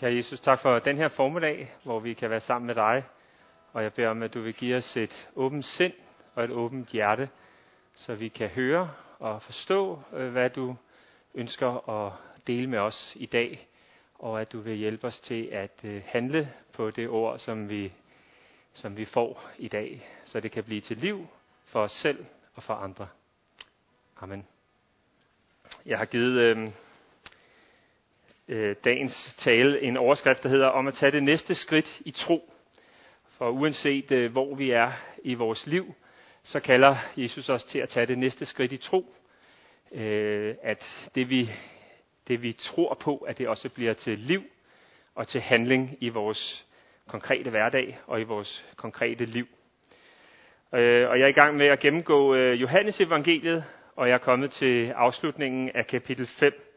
Kære 0.00 0.14
Jesus, 0.14 0.40
tak 0.40 0.58
for 0.58 0.78
den 0.78 0.96
her 0.96 1.08
formiddag, 1.08 1.74
hvor 1.84 2.00
vi 2.00 2.14
kan 2.14 2.30
være 2.30 2.40
sammen 2.40 2.66
med 2.66 2.74
dig. 2.74 3.04
Og 3.72 3.82
jeg 3.82 3.92
beder 3.92 4.08
om, 4.08 4.22
at 4.22 4.34
du 4.34 4.40
vil 4.40 4.54
give 4.54 4.76
os 4.76 4.96
et 4.96 5.28
åbent 5.36 5.64
sind 5.64 5.92
og 6.34 6.44
et 6.44 6.50
åbent 6.50 6.88
hjerte, 6.88 7.28
så 7.94 8.14
vi 8.14 8.28
kan 8.28 8.48
høre 8.48 8.90
og 9.18 9.42
forstå, 9.42 10.02
øh, 10.12 10.32
hvad 10.32 10.50
du 10.50 10.76
ønsker 11.34 11.88
at 11.88 12.12
dele 12.46 12.66
med 12.66 12.78
os 12.78 13.16
i 13.20 13.26
dag. 13.26 13.68
Og 14.14 14.40
at 14.40 14.52
du 14.52 14.60
vil 14.60 14.76
hjælpe 14.76 15.06
os 15.06 15.20
til 15.20 15.44
at 15.52 15.80
øh, 15.84 16.02
handle 16.06 16.52
på 16.72 16.90
det 16.90 17.08
ord, 17.08 17.38
som 17.38 17.68
vi, 17.70 17.92
som 18.72 18.96
vi 18.96 19.04
får 19.04 19.50
i 19.58 19.68
dag, 19.68 20.08
så 20.24 20.40
det 20.40 20.52
kan 20.52 20.64
blive 20.64 20.80
til 20.80 20.96
liv 20.96 21.26
for 21.64 21.80
os 21.82 21.92
selv 21.92 22.26
og 22.54 22.62
for 22.62 22.74
andre. 22.74 23.08
Amen. 24.20 24.46
Jeg 25.86 25.98
har 25.98 26.04
givet 26.04 26.40
øh, 26.40 26.70
øh, 28.50 28.76
dagens 28.84 29.34
tale 29.38 29.82
en 29.82 29.96
overskrift, 29.96 30.42
der 30.42 30.48
hedder 30.48 30.66
om 30.66 30.86
at 30.86 30.94
tage 30.94 31.12
det 31.12 31.22
næste 31.22 31.54
skridt 31.54 32.00
i 32.04 32.10
tro. 32.10 32.52
For 33.38 33.48
uanset 33.50 34.12
øh, 34.12 34.32
hvor 34.32 34.54
vi 34.54 34.70
er 34.70 34.92
i 35.24 35.34
vores 35.34 35.66
liv, 35.66 35.94
så 36.42 36.60
kalder 36.60 36.96
Jesus 37.16 37.48
os 37.48 37.64
til 37.64 37.78
at 37.78 37.88
tage 37.88 38.06
det 38.06 38.18
næste 38.18 38.46
skridt 38.46 38.72
i 38.72 38.76
tro. 38.76 39.12
Øh, 39.92 40.54
at 40.62 41.10
det 41.14 41.30
vi, 41.30 41.50
det 42.28 42.42
vi 42.42 42.52
tror 42.52 42.94
på, 42.94 43.16
at 43.16 43.38
det 43.38 43.48
også 43.48 43.68
bliver 43.68 43.92
til 43.94 44.18
liv 44.18 44.42
og 45.14 45.28
til 45.28 45.40
handling 45.40 45.96
i 46.00 46.08
vores 46.08 46.66
konkrete 47.08 47.50
hverdag 47.50 47.98
og 48.06 48.20
i 48.20 48.24
vores 48.24 48.66
konkrete 48.76 49.24
liv. 49.24 49.46
Øh, 50.74 51.08
og 51.08 51.18
jeg 51.18 51.24
er 51.24 51.26
i 51.28 51.32
gang 51.32 51.56
med 51.56 51.66
at 51.66 51.78
gennemgå 51.80 52.34
øh, 52.34 52.60
Johannes 52.60 53.00
evangeliet, 53.00 53.64
og 53.96 54.08
jeg 54.08 54.14
er 54.14 54.18
kommet 54.18 54.50
til 54.50 54.90
afslutningen 54.90 55.70
af 55.74 55.86
kapitel 55.86 56.26
5. 56.26 56.69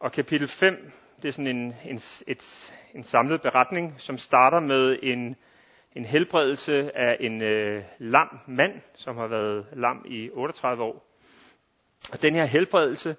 Og 0.00 0.12
kapitel 0.12 0.48
5, 0.48 0.92
det 1.22 1.28
er 1.28 1.32
sådan 1.32 1.46
en, 1.46 1.74
en, 1.84 2.00
et, 2.26 2.74
en 2.94 3.04
samlet 3.04 3.40
beretning, 3.42 3.94
som 3.98 4.18
starter 4.18 4.60
med 4.60 4.98
en, 5.02 5.36
en 5.94 6.04
helbredelse 6.04 6.96
af 6.96 7.16
en 7.20 7.42
øh, 7.42 7.82
lam 7.98 8.38
mand, 8.46 8.80
som 8.94 9.16
har 9.16 9.26
været 9.26 9.66
lam 9.72 10.04
i 10.08 10.30
38 10.32 10.82
år. 10.82 11.06
Og 12.12 12.22
den 12.22 12.34
her 12.34 12.44
helbredelse, 12.44 13.16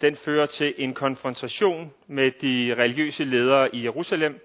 den 0.00 0.16
fører 0.16 0.46
til 0.46 0.74
en 0.78 0.94
konfrontation 0.94 1.92
med 2.06 2.30
de 2.30 2.74
religiøse 2.78 3.24
ledere 3.24 3.74
i 3.74 3.84
Jerusalem, 3.84 4.40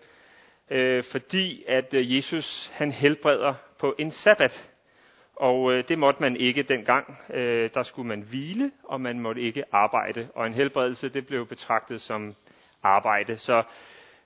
øh, 0.72 1.04
fordi 1.04 1.64
at 1.68 1.94
øh, 1.94 2.16
Jesus 2.16 2.72
han 2.74 2.92
helbreder 2.92 3.54
på 3.80 3.96
en 4.00 4.12
sabbat. 4.12 4.70
Og 5.40 5.74
øh, 5.74 5.84
det 5.88 6.00
måtte 6.00 6.22
man 6.22 6.36
ikke 6.36 6.64
dengang. 6.64 7.18
Øh, 7.34 7.70
der 7.74 7.84
skulle 7.84 8.08
man 8.08 8.22
hvile, 8.22 8.72
og 8.84 9.02
man 9.02 9.20
måtte 9.20 9.42
ikke 9.42 9.64
arbejde. 9.72 10.30
Og 10.36 10.48
en 10.48 10.54
helbredelse, 10.54 11.10
det 11.10 11.28
blev 11.28 11.48
betragtet 11.48 12.02
som 12.02 12.36
arbejde. 12.84 13.38
Så, 13.38 13.64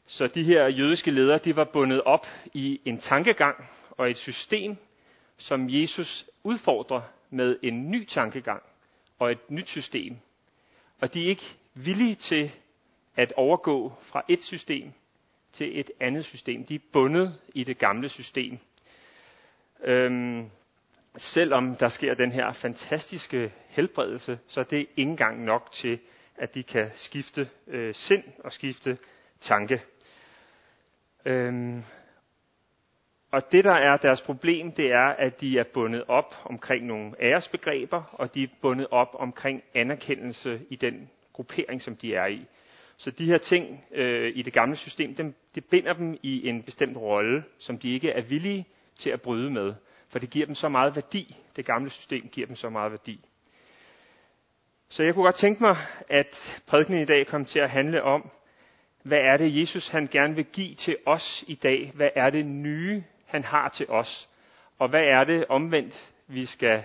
så 0.05 0.27
de 0.27 0.43
her 0.43 0.67
jødiske 0.67 1.11
ledere, 1.11 1.37
de 1.37 1.55
var 1.55 1.63
bundet 1.63 2.01
op 2.01 2.27
i 2.53 2.81
en 2.85 2.97
tankegang 2.97 3.55
og 3.89 4.09
et 4.09 4.17
system, 4.17 4.77
som 5.37 5.65
Jesus 5.69 6.25
udfordrer 6.43 7.01
med 7.29 7.57
en 7.63 7.91
ny 7.91 8.05
tankegang 8.07 8.63
og 9.19 9.31
et 9.31 9.49
nyt 9.51 9.69
system. 9.69 10.17
Og 11.01 11.13
de 11.13 11.25
er 11.25 11.29
ikke 11.29 11.57
villige 11.73 12.15
til 12.15 12.51
at 13.15 13.33
overgå 13.37 13.93
fra 14.01 14.23
et 14.29 14.43
system 14.43 14.91
til 15.53 15.79
et 15.79 15.91
andet 15.99 16.25
system. 16.25 16.63
De 16.65 16.75
er 16.75 16.79
bundet 16.93 17.35
i 17.53 17.63
det 17.63 17.77
gamle 17.77 18.09
system. 18.09 18.57
Øhm, 19.83 20.49
selvom 21.17 21.75
der 21.75 21.89
sker 21.89 22.13
den 22.13 22.31
her 22.31 22.53
fantastiske 22.53 23.53
helbredelse, 23.67 24.39
så 24.47 24.59
er 24.59 24.63
det 24.63 24.77
ikke 24.77 24.91
engang 24.97 25.43
nok 25.43 25.69
til, 25.71 25.99
at 26.37 26.53
de 26.55 26.63
kan 26.63 26.89
skifte 26.95 27.49
øh, 27.67 27.93
sind 27.95 28.23
og 28.43 28.53
skifte 28.53 28.97
tanke. 29.39 29.81
Øhm, 31.25 31.83
og 33.31 33.51
det, 33.51 33.63
der 33.63 33.71
er 33.71 33.97
deres 33.97 34.21
problem, 34.21 34.71
det 34.71 34.91
er, 34.91 35.05
at 35.07 35.41
de 35.41 35.59
er 35.59 35.63
bundet 35.73 36.03
op 36.07 36.35
omkring 36.45 36.85
nogle 36.85 37.13
æresbegreber, 37.19 38.03
og 38.13 38.35
de 38.35 38.43
er 38.43 38.47
bundet 38.61 38.87
op 38.91 39.15
omkring 39.19 39.63
anerkendelse 39.73 40.61
i 40.69 40.75
den 40.75 41.09
gruppering, 41.33 41.81
som 41.81 41.95
de 41.95 42.15
er 42.15 42.25
i. 42.25 42.45
Så 42.97 43.11
de 43.11 43.25
her 43.25 43.37
ting 43.37 43.85
øh, 43.91 44.31
i 44.35 44.41
det 44.41 44.53
gamle 44.53 44.75
system, 44.75 45.15
dem, 45.15 45.33
det 45.55 45.65
binder 45.65 45.93
dem 45.93 46.17
i 46.23 46.47
en 46.49 46.63
bestemt 46.63 46.97
rolle, 46.97 47.43
som 47.59 47.77
de 47.79 47.93
ikke 47.93 48.09
er 48.09 48.21
villige 48.21 48.67
til 48.99 49.09
at 49.09 49.21
bryde 49.21 49.49
med. 49.51 49.73
For 50.11 50.19
det 50.19 50.29
giver 50.29 50.45
dem 50.45 50.55
så 50.55 50.69
meget 50.69 50.95
værdi. 50.95 51.35
Det 51.55 51.65
gamle 51.65 51.89
system 51.89 52.27
giver 52.31 52.47
dem 52.47 52.55
så 52.55 52.69
meget 52.69 52.91
værdi. 52.91 53.25
Så 54.89 55.03
jeg 55.03 55.13
kunne 55.13 55.23
godt 55.23 55.35
tænke 55.35 55.63
mig, 55.63 55.77
at 56.09 56.61
prædikenen 56.67 57.01
i 57.01 57.05
dag 57.05 57.27
kom 57.27 57.45
til 57.45 57.59
at 57.59 57.69
handle 57.69 58.03
om, 58.03 58.29
hvad 59.03 59.17
er 59.17 59.37
det, 59.37 59.59
Jesus 59.59 59.87
han 59.87 60.07
gerne 60.11 60.35
vil 60.35 60.45
give 60.45 60.75
til 60.75 60.97
os 61.05 61.43
i 61.47 61.55
dag? 61.55 61.91
Hvad 61.95 62.09
er 62.15 62.29
det 62.29 62.45
nye, 62.45 63.03
han 63.25 63.43
har 63.43 63.69
til 63.69 63.85
os? 63.89 64.29
Og 64.79 64.89
hvad 64.89 65.01
er 65.03 65.23
det 65.23 65.45
omvendt, 65.49 66.11
vi 66.27 66.45
skal 66.45 66.83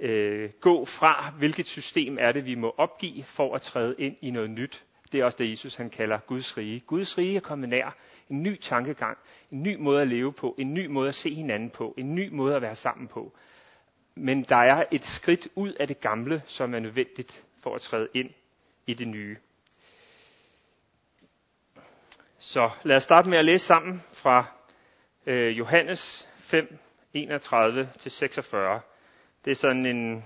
øh, 0.00 0.50
gå 0.60 0.84
fra? 0.84 1.30
Hvilket 1.38 1.66
system 1.66 2.18
er 2.20 2.32
det, 2.32 2.46
vi 2.46 2.54
må 2.54 2.74
opgive 2.78 3.24
for 3.24 3.54
at 3.54 3.62
træde 3.62 3.94
ind 3.98 4.16
i 4.20 4.30
noget 4.30 4.50
nyt? 4.50 4.84
Det 5.12 5.20
er 5.20 5.24
også 5.24 5.38
det, 5.38 5.50
Jesus 5.50 5.74
han 5.74 5.90
kalder 5.90 6.18
Guds 6.18 6.56
rige. 6.56 6.80
Guds 6.80 7.18
rige 7.18 7.36
er 7.36 7.40
kommet 7.40 7.68
nær. 7.68 7.96
En 8.30 8.42
ny 8.42 8.56
tankegang, 8.60 9.18
en 9.50 9.62
ny 9.62 9.76
måde 9.76 10.02
at 10.02 10.08
leve 10.08 10.32
på, 10.32 10.54
en 10.58 10.74
ny 10.74 10.86
måde 10.86 11.08
at 11.08 11.14
se 11.14 11.34
hinanden 11.34 11.70
på, 11.70 11.94
en 11.96 12.14
ny 12.14 12.28
måde 12.32 12.56
at 12.56 12.62
være 12.62 12.76
sammen 12.76 13.08
på. 13.08 13.32
Men 14.14 14.42
der 14.42 14.56
er 14.56 14.84
et 14.90 15.04
skridt 15.04 15.48
ud 15.54 15.72
af 15.72 15.88
det 15.88 16.00
gamle, 16.00 16.42
som 16.46 16.74
er 16.74 16.78
nødvendigt 16.80 17.44
for 17.62 17.74
at 17.74 17.80
træde 17.80 18.08
ind 18.14 18.30
i 18.86 18.94
det 18.94 19.08
nye. 19.08 19.36
Så 22.38 22.70
lad 22.82 22.96
os 22.96 23.02
starte 23.02 23.28
med 23.28 23.38
at 23.38 23.44
læse 23.44 23.66
sammen 23.66 24.02
fra 24.12 24.44
øh, 25.26 25.58
Johannes 25.58 26.28
5, 26.36 26.78
31-46. 27.16 27.18
Det 29.44 29.50
er 29.50 29.54
sådan 29.54 29.86
en 29.86 30.24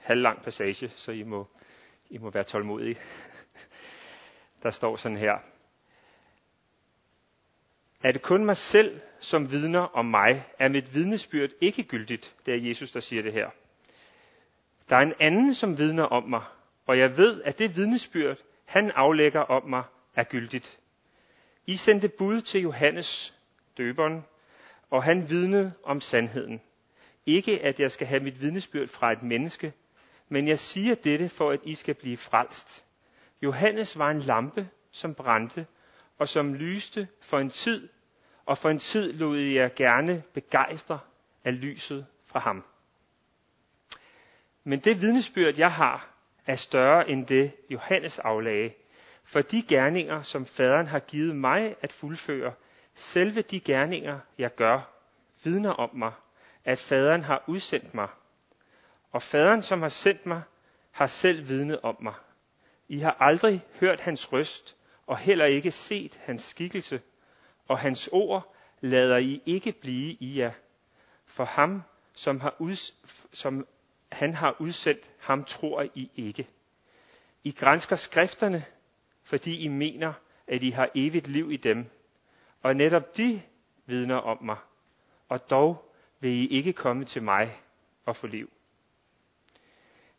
halvlang 0.00 0.42
passage, 0.42 0.88
så 0.96 1.12
I 1.12 1.22
må, 1.22 1.48
I 2.10 2.18
må 2.18 2.30
være 2.30 2.44
tålmodige. 2.44 2.96
Der 4.62 4.70
står 4.70 4.96
sådan 4.96 5.16
her. 5.18 5.38
Er 8.02 8.12
det 8.12 8.22
kun 8.22 8.44
mig 8.44 8.56
selv, 8.56 9.00
som 9.20 9.50
vidner 9.50 9.80
om 9.80 10.04
mig, 10.04 10.44
er 10.58 10.68
mit 10.68 10.94
vidnesbyrd 10.94 11.50
ikke 11.60 11.82
gyldigt. 11.82 12.34
Det 12.46 12.54
er 12.54 12.58
Jesus, 12.68 12.90
der 12.90 13.00
siger 13.00 13.22
det 13.22 13.32
her. 13.32 13.50
Der 14.88 14.96
er 14.96 15.00
en 15.00 15.14
anden, 15.20 15.54
som 15.54 15.78
vidner 15.78 16.04
om 16.04 16.22
mig, 16.22 16.42
og 16.86 16.98
jeg 16.98 17.16
ved, 17.16 17.42
at 17.42 17.58
det 17.58 17.76
vidnesbyrd, 17.76 18.38
han 18.64 18.90
aflægger 18.90 19.40
om 19.40 19.68
mig, 19.68 19.82
er 20.14 20.24
gyldigt. 20.24 20.78
I 21.66 21.76
sendte 21.76 22.08
bud 22.08 22.40
til 22.40 22.60
Johannes, 22.60 23.34
døberen, 23.76 24.24
og 24.90 25.02
han 25.02 25.28
vidnede 25.28 25.72
om 25.84 26.00
sandheden. 26.00 26.60
Ikke 27.26 27.60
at 27.60 27.80
jeg 27.80 27.92
skal 27.92 28.06
have 28.06 28.22
mit 28.22 28.40
vidnesbyrd 28.40 28.88
fra 28.88 29.12
et 29.12 29.22
menneske, 29.22 29.72
men 30.28 30.48
jeg 30.48 30.58
siger 30.58 30.94
dette 30.94 31.28
for, 31.28 31.50
at 31.50 31.60
I 31.64 31.74
skal 31.74 31.94
blive 31.94 32.16
frelst. 32.16 32.84
Johannes 33.42 33.98
var 33.98 34.10
en 34.10 34.18
lampe, 34.18 34.68
som 34.90 35.14
brændte, 35.14 35.66
og 36.18 36.28
som 36.28 36.54
lyste 36.54 37.08
for 37.20 37.38
en 37.38 37.50
tid, 37.50 37.88
og 38.46 38.58
for 38.58 38.70
en 38.70 38.78
tid 38.78 39.12
lod 39.12 39.36
jeg 39.38 39.74
gerne 39.74 40.22
begejstre 40.34 40.98
af 41.44 41.60
lyset 41.60 42.06
fra 42.26 42.40
ham. 42.40 42.64
Men 44.64 44.80
det 44.80 45.00
vidnesbyrd, 45.00 45.54
jeg 45.58 45.72
har, 45.72 46.08
er 46.46 46.56
større 46.56 47.08
end 47.10 47.26
det, 47.26 47.52
Johannes 47.70 48.18
aflagde, 48.18 48.72
for 49.24 49.40
de 49.42 49.62
gerninger, 49.62 50.22
som 50.22 50.46
faderen 50.46 50.86
har 50.86 50.98
givet 50.98 51.36
mig 51.36 51.76
at 51.80 51.92
fuldføre, 51.92 52.52
selve 52.94 53.42
de 53.42 53.60
gerninger, 53.60 54.18
jeg 54.38 54.54
gør, 54.54 54.80
vidner 55.44 55.70
om 55.70 55.90
mig, 55.96 56.12
at 56.64 56.78
faderen 56.78 57.22
har 57.22 57.44
udsendt 57.46 57.94
mig. 57.94 58.08
Og 59.12 59.22
faderen, 59.22 59.62
som 59.62 59.82
har 59.82 59.88
sendt 59.88 60.26
mig, 60.26 60.42
har 60.90 61.06
selv 61.06 61.48
vidnet 61.48 61.80
om 61.80 61.96
mig. 62.00 62.14
I 62.92 62.98
har 62.98 63.16
aldrig 63.20 63.64
hørt 63.80 64.00
hans 64.00 64.32
røst, 64.32 64.76
og 65.06 65.18
heller 65.18 65.44
ikke 65.44 65.70
set 65.70 66.20
hans 66.22 66.42
skikkelse, 66.42 67.00
og 67.68 67.78
hans 67.78 68.08
ord 68.12 68.54
lader 68.80 69.16
I 69.16 69.42
ikke 69.46 69.72
blive 69.72 70.12
i 70.12 70.38
jer. 70.38 70.52
For 71.24 71.44
ham, 71.44 71.82
som, 72.14 72.40
har 72.40 72.54
uds- 72.58 72.94
som 73.32 73.66
han 74.12 74.34
har 74.34 74.56
udsendt, 74.58 75.10
ham 75.18 75.44
tror 75.44 75.86
I 75.94 76.10
ikke. 76.16 76.48
I 77.44 77.50
grænsker 77.50 77.96
skrifterne, 77.96 78.64
fordi 79.22 79.58
I 79.58 79.68
mener, 79.68 80.12
at 80.46 80.62
I 80.62 80.70
har 80.70 80.90
evigt 80.94 81.28
liv 81.28 81.52
i 81.52 81.56
dem. 81.56 81.86
Og 82.62 82.76
netop 82.76 83.16
de 83.16 83.42
vidner 83.86 84.16
om 84.16 84.44
mig. 84.44 84.58
Og 85.28 85.50
dog 85.50 85.94
vil 86.20 86.30
I 86.30 86.46
ikke 86.46 86.72
komme 86.72 87.04
til 87.04 87.22
mig 87.22 87.60
og 88.04 88.16
få 88.16 88.26
liv. 88.26 88.50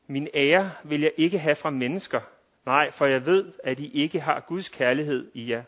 Min 0.07 0.27
ære 0.33 0.71
vil 0.83 1.01
jeg 1.01 1.11
ikke 1.17 1.39
have 1.39 1.55
fra 1.55 1.69
mennesker, 1.69 2.21
Nej, 2.65 2.91
for 2.91 3.05
jeg 3.05 3.25
ved, 3.25 3.53
at 3.63 3.79
I 3.79 3.91
ikke 3.91 4.19
har 4.19 4.39
Guds 4.39 4.69
kærlighed 4.69 5.31
i 5.33 5.49
jer. 5.49 5.63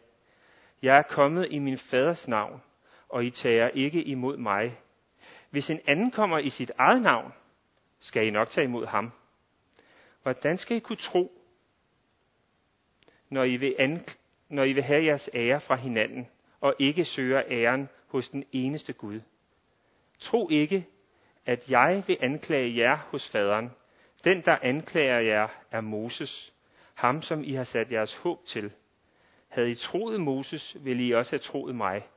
Jeg 0.81 0.97
er 0.97 1.01
kommet 1.01 1.47
i 1.51 1.59
min 1.59 1.77
faders 1.77 2.27
navn, 2.27 2.61
og 3.09 3.25
I 3.25 3.29
tager 3.29 3.69
ikke 3.69 4.03
imod 4.03 4.37
mig. 4.37 4.79
Hvis 5.49 5.69
en 5.69 5.79
anden 5.87 6.11
kommer 6.11 6.39
i 6.39 6.49
sit 6.49 6.71
eget 6.77 7.01
navn, 7.01 7.33
skal 7.99 8.27
I 8.27 8.29
nok 8.29 8.49
tage 8.49 8.65
imod 8.65 8.85
ham. 8.85 9.11
Hvordan 10.23 10.57
skal 10.57 10.77
I 10.77 10.79
kunne 10.79 10.95
tro, 10.95 11.41
når 13.29 13.43
I 13.43 13.57
vil, 13.57 13.75
an, 13.79 14.05
når 14.49 14.63
I 14.63 14.73
vil 14.73 14.83
have 14.83 15.05
jeres 15.05 15.29
ære 15.33 15.61
fra 15.61 15.75
hinanden, 15.75 16.27
og 16.61 16.75
ikke 16.79 17.05
søger 17.05 17.43
æren 17.49 17.89
hos 18.07 18.29
den 18.29 18.45
eneste 18.51 18.93
Gud. 18.93 19.21
Tro 20.19 20.49
ikke, 20.49 20.87
at 21.45 21.69
jeg 21.69 22.03
vil 22.07 22.17
anklage 22.19 22.77
jer 22.77 22.95
hos 22.95 23.29
faderen. 23.29 23.71
Den, 24.23 24.41
der 24.41 24.57
anklager 24.61 25.19
jer, 25.19 25.47
er 25.71 25.81
Moses, 25.81 26.53
ham 26.95 27.21
som 27.21 27.43
I 27.43 27.53
har 27.53 27.63
sat 27.63 27.91
jeres 27.91 28.15
håb 28.15 28.45
til. 28.45 28.71
Havde 29.47 29.71
I 29.71 29.75
troet 29.75 30.21
Moses, 30.21 30.77
ville 30.79 31.03
I 31.03 31.11
også 31.13 31.31
have 31.31 31.39
troet 31.39 31.75
mig, 31.75 32.07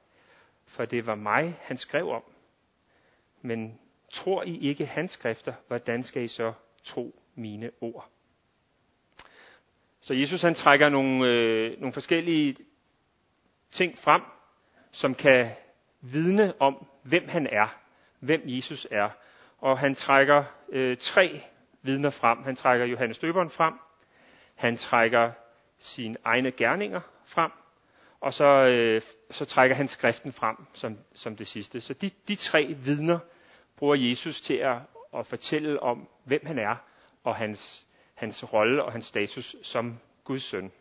for 0.66 0.84
det 0.84 1.06
var 1.06 1.14
mig, 1.14 1.58
han 1.60 1.76
skrev 1.76 2.08
om. 2.08 2.22
Men 3.42 3.78
tror 4.12 4.42
I 4.42 4.58
ikke 4.58 4.86
hans 4.86 5.10
skrifter, 5.10 5.54
hvordan 5.66 6.02
skal 6.02 6.22
I 6.22 6.28
så 6.28 6.52
tro 6.84 7.22
mine 7.34 7.70
ord? 7.80 8.08
Så 10.00 10.14
Jesus 10.14 10.42
han 10.42 10.54
trækker 10.54 10.88
nogle, 10.88 11.28
øh, 11.28 11.80
nogle 11.80 11.92
forskellige 11.92 12.56
ting 13.70 13.98
frem, 13.98 14.22
som 14.92 15.14
kan 15.14 15.50
vidne 16.00 16.60
om, 16.60 16.86
hvem 17.02 17.28
han 17.28 17.46
er, 17.46 17.78
hvem 18.20 18.42
Jesus 18.44 18.86
er. 18.90 19.10
Og 19.58 19.78
han 19.78 19.94
trækker 19.94 20.44
øh, 20.68 20.96
tre 20.96 21.40
vidner 21.82 22.10
frem. 22.10 22.42
Han 22.42 22.56
trækker 22.56 22.86
Johannes 22.86 23.18
Døberen 23.18 23.50
frem, 23.50 23.74
han 24.58 24.76
trækker 24.76 25.32
sine 25.78 26.16
egne 26.24 26.50
gerninger 26.50 27.00
frem, 27.26 27.50
og 28.20 28.34
så, 28.34 28.44
øh, 28.44 29.02
så 29.30 29.44
trækker 29.44 29.76
han 29.76 29.88
skriften 29.88 30.32
frem 30.32 30.56
som, 30.72 30.98
som 31.14 31.36
det 31.36 31.46
sidste. 31.46 31.80
Så 31.80 31.94
de, 31.94 32.10
de 32.28 32.34
tre 32.36 32.74
vidner 32.74 33.18
bruger 33.76 33.94
Jesus 33.94 34.40
til 34.40 34.54
at, 34.54 34.76
at 35.16 35.26
fortælle 35.26 35.82
om, 35.82 36.08
hvem 36.24 36.46
han 36.46 36.58
er, 36.58 36.76
og 37.24 37.36
hans, 37.36 37.86
hans 38.14 38.52
rolle 38.52 38.84
og 38.84 38.92
hans 38.92 39.06
status 39.06 39.56
som 39.62 39.98
Guds 40.24 40.42
søn. 40.42 40.72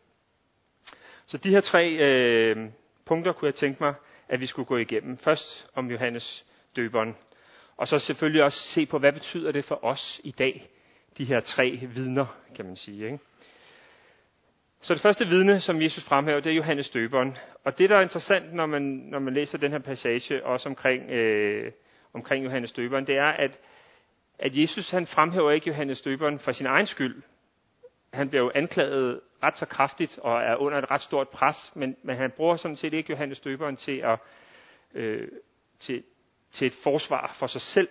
Så 1.25 1.37
de 1.37 1.49
her 1.49 1.61
tre 1.61 1.91
øh, 1.91 2.69
punkter 3.05 3.33
kunne 3.33 3.47
jeg 3.47 3.55
tænke 3.55 3.83
mig, 3.83 3.93
at 4.27 4.41
vi 4.41 4.45
skulle 4.45 4.65
gå 4.65 4.77
igennem. 4.77 5.17
Først 5.17 5.69
om 5.75 5.91
Johannes 5.91 6.45
døberen, 6.75 7.15
og 7.77 7.87
så 7.87 7.99
selvfølgelig 7.99 8.43
også 8.43 8.59
se 8.67 8.85
på, 8.85 8.99
hvad 8.99 9.13
betyder 9.13 9.51
det 9.51 9.65
for 9.65 9.85
os 9.85 10.21
i 10.23 10.31
dag, 10.31 10.69
de 11.17 11.25
her 11.25 11.39
tre 11.39 11.79
vidner, 11.95 12.25
kan 12.55 12.65
man 12.65 12.75
sige. 12.75 13.05
Ikke? 13.05 13.19
Så 14.81 14.93
det 14.93 15.01
første 15.01 15.25
vidne, 15.27 15.59
som 15.59 15.81
Jesus 15.81 16.03
fremhæver, 16.03 16.39
det 16.39 16.51
er 16.51 16.55
Johannes 16.55 16.89
døberen. 16.89 17.37
Og 17.63 17.77
det, 17.77 17.89
der 17.89 17.97
er 17.97 18.01
interessant, 18.01 18.53
når 18.53 18.65
man, 18.65 18.81
når 18.81 19.19
man 19.19 19.33
læser 19.33 19.57
den 19.57 19.71
her 19.71 19.79
passage, 19.79 20.45
også 20.45 20.69
omkring, 20.69 21.11
øh, 21.11 21.71
omkring 22.13 22.45
Johannes 22.45 22.71
døberen, 22.71 23.07
det 23.07 23.17
er, 23.17 23.27
at, 23.27 23.59
at 24.39 24.57
Jesus 24.57 24.89
han 24.89 25.07
fremhæver 25.07 25.51
ikke 25.51 25.67
Johannes 25.67 26.01
døberen 26.01 26.39
for 26.39 26.51
sin 26.51 26.65
egen 26.65 26.85
skyld. 26.85 27.21
Han 28.13 28.29
bliver 28.29 28.43
jo 28.43 28.51
anklaget 28.55 29.19
ret 29.43 29.57
så 29.57 29.65
kraftigt 29.65 30.19
og 30.19 30.41
er 30.41 30.55
under 30.55 30.77
et 30.77 30.91
ret 30.91 31.01
stort 31.01 31.29
pres, 31.29 31.71
men, 31.75 31.95
men 32.03 32.17
han 32.17 32.31
bruger 32.31 32.55
sådan 32.55 32.75
set 32.75 32.93
ikke 32.93 33.11
Johannes 33.11 33.39
døberen 33.39 33.75
til, 33.75 33.97
at, 33.97 34.19
øh, 34.93 35.27
til, 35.79 36.03
til 36.51 36.67
et 36.67 36.73
forsvar 36.83 37.35
for 37.39 37.47
sig 37.47 37.61
selv. 37.61 37.87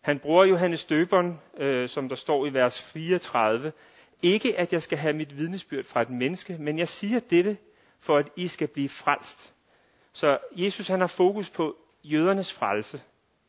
Han 0.00 0.18
bruger 0.18 0.44
Johannes 0.44 0.84
døberen, 0.84 1.40
øh, 1.58 1.88
som 1.88 2.08
der 2.08 2.16
står 2.16 2.46
i 2.46 2.54
vers 2.54 2.82
34, 2.82 3.72
ikke 4.22 4.58
at 4.58 4.72
jeg 4.72 4.82
skal 4.82 4.98
have 4.98 5.12
mit 5.12 5.36
vidnesbyrd 5.38 5.84
fra 5.84 6.02
et 6.02 6.10
menneske, 6.10 6.56
men 6.58 6.78
jeg 6.78 6.88
siger 6.88 7.18
dette, 7.20 7.56
for 8.00 8.16
at 8.16 8.28
I 8.36 8.48
skal 8.48 8.68
blive 8.68 8.88
frelst. 8.88 9.54
Så 10.12 10.38
Jesus 10.52 10.88
han 10.88 11.00
har 11.00 11.06
fokus 11.06 11.50
på 11.50 11.76
jødernes 12.04 12.52
frelse, 12.52 13.02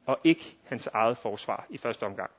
og 0.06 0.20
ikke 0.24 0.56
hans 0.64 0.88
eget 0.88 1.18
forsvar 1.18 1.66
i 1.70 1.78
første 1.78 2.04
omgang. 2.04 2.32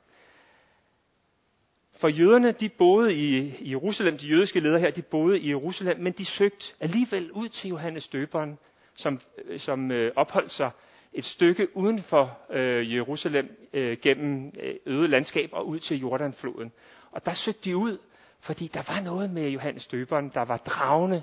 For 1.96 2.08
jøderne, 2.08 2.52
de 2.52 2.68
boede 2.68 3.14
i 3.14 3.54
Jerusalem, 3.70 4.18
de 4.18 4.26
jødiske 4.28 4.60
ledere 4.60 4.80
her, 4.80 4.90
de 4.90 5.02
boede 5.02 5.40
i 5.40 5.48
Jerusalem, 5.48 6.00
men 6.00 6.12
de 6.12 6.24
søgte 6.24 6.74
alligevel 6.80 7.32
ud 7.32 7.48
til 7.48 7.68
Johannes 7.68 8.08
døberen, 8.08 8.58
som, 8.96 9.20
øh, 9.44 9.60
som 9.60 9.90
øh, 9.90 10.12
opholdt 10.16 10.50
sig 10.52 10.70
et 11.12 11.24
stykke 11.24 11.76
uden 11.76 12.02
for 12.02 12.38
øh, 12.50 12.94
Jerusalem 12.94 13.68
øh, 13.72 13.98
gennem 14.02 14.52
øh, 14.60 14.74
øde 14.86 15.08
landskab 15.08 15.48
og 15.52 15.68
ud 15.68 15.78
til 15.78 16.00
Jordanfloden. 16.00 16.72
Og 17.10 17.24
der 17.26 17.34
søgte 17.34 17.60
de 17.64 17.76
ud, 17.76 17.98
fordi 18.44 18.66
der 18.66 18.82
var 18.92 19.00
noget 19.00 19.30
med 19.30 19.48
Johannes 19.48 19.86
døberen, 19.86 20.28
der 20.34 20.42
var 20.42 20.56
dragende, 20.56 21.22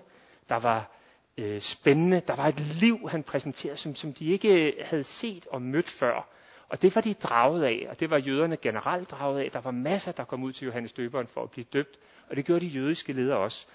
der 0.50 0.56
var 0.56 0.92
øh, 1.38 1.62
spændende, 1.62 2.22
der 2.28 2.36
var 2.36 2.48
et 2.48 2.60
liv, 2.60 3.10
han 3.10 3.24
præsenterede, 3.24 3.78
som, 3.78 3.96
som 3.96 4.14
de 4.14 4.26
ikke 4.26 4.54
øh, 4.68 4.74
havde 4.86 5.04
set 5.04 5.48
og 5.52 5.62
mødt 5.62 5.90
før. 5.90 6.28
Og 6.70 6.82
det 6.82 6.96
var 6.96 7.02
de 7.02 7.14
draget 7.14 7.64
af, 7.64 7.88
og 7.90 8.00
det 8.00 8.10
var 8.10 8.18
jøderne 8.18 8.58
generelt 8.58 9.12
draget 9.12 9.40
af. 9.42 9.52
Der 9.52 9.62
var 9.62 9.72
masser, 9.72 10.12
der 10.12 10.24
kom 10.24 10.44
ud 10.44 10.54
til 10.54 10.66
Johannes 10.66 10.94
døberen 10.94 11.28
for 11.28 11.44
at 11.44 11.52
blive 11.52 11.66
døbt, 11.74 11.98
og 12.30 12.36
det 12.36 12.46
gjorde 12.46 12.66
de 12.66 12.72
jødiske 12.72 13.14
ledere 13.14 13.38
også. 13.38 13.66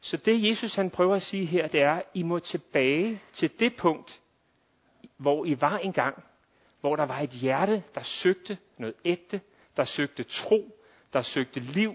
Så 0.00 0.16
det 0.16 0.48
Jesus 0.48 0.74
han 0.74 0.90
prøver 0.90 1.14
at 1.16 1.22
sige 1.22 1.44
her, 1.46 1.66
det 1.68 1.82
er, 1.82 2.02
I 2.14 2.22
må 2.22 2.38
tilbage 2.38 3.20
til 3.32 3.50
det 3.60 3.76
punkt, 3.76 4.20
hvor 5.16 5.44
I 5.44 5.60
var 5.60 5.78
engang, 5.78 6.22
hvor 6.80 6.96
der 6.96 7.04
var 7.06 7.18
et 7.18 7.30
hjerte, 7.30 7.82
der 7.94 8.02
søgte 8.02 8.58
noget 8.78 8.94
ægte, 9.04 9.40
der 9.76 9.84
søgte 9.84 10.22
tro, 10.22 10.78
der 11.12 11.22
søgte 11.22 11.60
liv, 11.60 11.94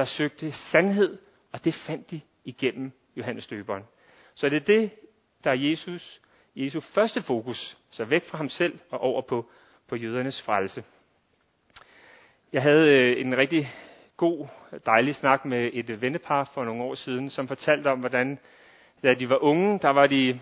der 0.00 0.06
søgte 0.06 0.52
sandhed, 0.52 1.18
og 1.52 1.64
det 1.64 1.74
fandt 1.74 2.10
de 2.10 2.20
igennem 2.44 2.92
Johannes 3.16 3.46
døberen. 3.46 3.82
Så 4.34 4.48
det 4.48 4.56
er 4.56 4.60
det, 4.60 4.90
der 5.44 5.50
er 5.50 5.54
Jesus, 5.54 6.20
Jesu 6.56 6.80
første 6.80 7.22
fokus, 7.22 7.78
så 7.90 8.04
væk 8.04 8.24
fra 8.24 8.36
ham 8.38 8.48
selv 8.48 8.78
og 8.90 9.00
over 9.00 9.22
på, 9.22 9.50
på 9.88 9.96
jødernes 9.96 10.42
frelse. 10.42 10.84
Jeg 12.52 12.62
havde 12.62 13.10
øh, 13.16 13.20
en 13.20 13.36
rigtig 13.36 13.68
god, 14.16 14.46
dejlig 14.86 15.14
snak 15.14 15.44
med 15.44 15.70
et 15.72 16.00
vennepar 16.02 16.44
for 16.54 16.64
nogle 16.64 16.82
år 16.82 16.94
siden, 16.94 17.30
som 17.30 17.48
fortalte 17.48 17.88
om, 17.88 18.00
hvordan 18.00 18.38
da 19.02 19.14
de 19.14 19.28
var 19.28 19.42
unge, 19.42 19.78
der 19.78 19.90
var 19.90 20.06
de 20.06 20.40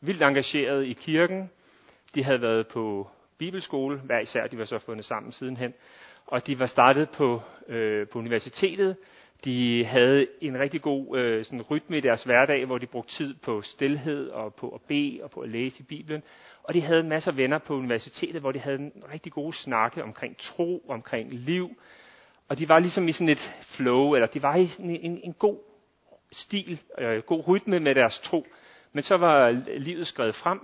vildt 0.00 0.22
engageret 0.22 0.84
i 0.86 0.92
kirken. 0.92 1.50
De 2.14 2.24
havde 2.24 2.40
været 2.42 2.66
på 2.68 3.10
bibelskole, 3.38 3.98
hver 3.98 4.18
især, 4.20 4.46
de 4.46 4.58
var 4.58 4.64
så 4.64 4.78
fundet 4.78 5.04
sammen 5.04 5.32
sidenhen. 5.32 5.74
Og 6.26 6.46
de 6.46 6.60
var 6.60 6.66
startet 6.66 7.10
på, 7.10 7.42
øh, 7.68 8.08
på 8.08 8.18
universitetet. 8.18 8.96
De 9.44 9.84
havde 9.84 10.26
en 10.40 10.58
rigtig 10.58 10.82
god 10.82 11.18
øh, 11.18 11.44
sådan 11.44 11.62
rytme 11.62 11.98
i 11.98 12.00
deres 12.00 12.24
hverdag, 12.24 12.64
hvor 12.64 12.78
de 12.78 12.86
brugte 12.86 13.12
tid 13.12 13.34
på 13.34 13.62
stillhed 13.62 14.28
og 14.28 14.54
på 14.54 14.68
at 14.68 14.80
bede 14.88 15.20
og 15.22 15.30
på 15.30 15.40
at 15.40 15.48
læse 15.48 15.80
i 15.80 15.82
Bibelen. 15.82 16.22
Og 16.62 16.74
de 16.74 16.80
havde 16.80 17.00
en 17.00 17.08
masse 17.08 17.36
venner 17.36 17.58
på 17.58 17.74
universitetet, 17.74 18.40
hvor 18.40 18.52
de 18.52 18.58
havde 18.58 18.78
en 18.78 18.92
rigtig 19.12 19.32
god 19.32 19.52
snakke 19.52 20.02
omkring 20.02 20.36
tro, 20.38 20.84
omkring 20.88 21.32
liv. 21.32 21.70
Og 22.48 22.58
de 22.58 22.68
var 22.68 22.78
ligesom 22.78 23.08
i 23.08 23.12
sådan 23.12 23.28
et 23.28 23.54
flow, 23.62 24.14
eller 24.14 24.26
de 24.26 24.42
var 24.42 24.56
i 24.56 24.66
sådan 24.66 24.90
en, 24.90 25.20
en 25.24 25.32
god 25.32 25.58
stil, 26.32 26.80
øh, 26.98 27.22
god 27.22 27.48
rytme 27.48 27.80
med 27.80 27.94
deres 27.94 28.20
tro. 28.20 28.46
Men 28.92 29.02
så 29.02 29.16
var 29.16 29.50
livet 29.78 30.06
skrevet 30.06 30.34
frem, 30.34 30.60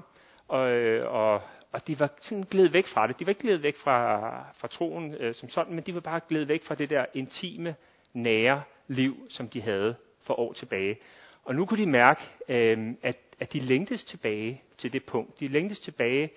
og, 0.48 0.70
øh, 0.70 1.12
og, 1.12 1.42
og 1.72 1.86
de 1.86 2.00
var 2.00 2.10
sådan 2.20 2.44
glædet 2.50 2.72
væk 2.72 2.86
fra 2.86 3.06
det. 3.06 3.18
De 3.18 3.26
var 3.26 3.30
ikke 3.30 3.40
glædet 3.40 3.62
væk 3.62 3.76
fra, 3.76 4.18
fra 4.56 4.68
troen 4.68 5.14
øh, 5.14 5.34
som 5.34 5.48
sådan, 5.48 5.74
men 5.74 5.84
de 5.84 5.94
var 5.94 6.00
bare 6.00 6.20
glædet 6.28 6.48
væk 6.48 6.62
fra 6.64 6.74
det 6.74 6.90
der 6.90 7.04
intime, 7.14 7.74
nære 8.12 8.62
liv, 8.88 9.26
som 9.28 9.48
de 9.48 9.60
havde 9.62 9.94
for 10.22 10.38
år 10.40 10.52
tilbage. 10.52 10.98
Og 11.44 11.54
nu 11.54 11.66
kunne 11.66 11.80
de 11.80 11.90
mærke, 11.90 12.22
øh, 12.48 12.94
at, 13.02 13.16
at 13.40 13.52
de 13.52 13.60
længtes 13.60 14.04
tilbage 14.04 14.62
til 14.78 14.92
det 14.92 15.04
punkt. 15.04 15.40
De 15.40 15.48
længtes 15.48 15.80
tilbage 15.80 16.30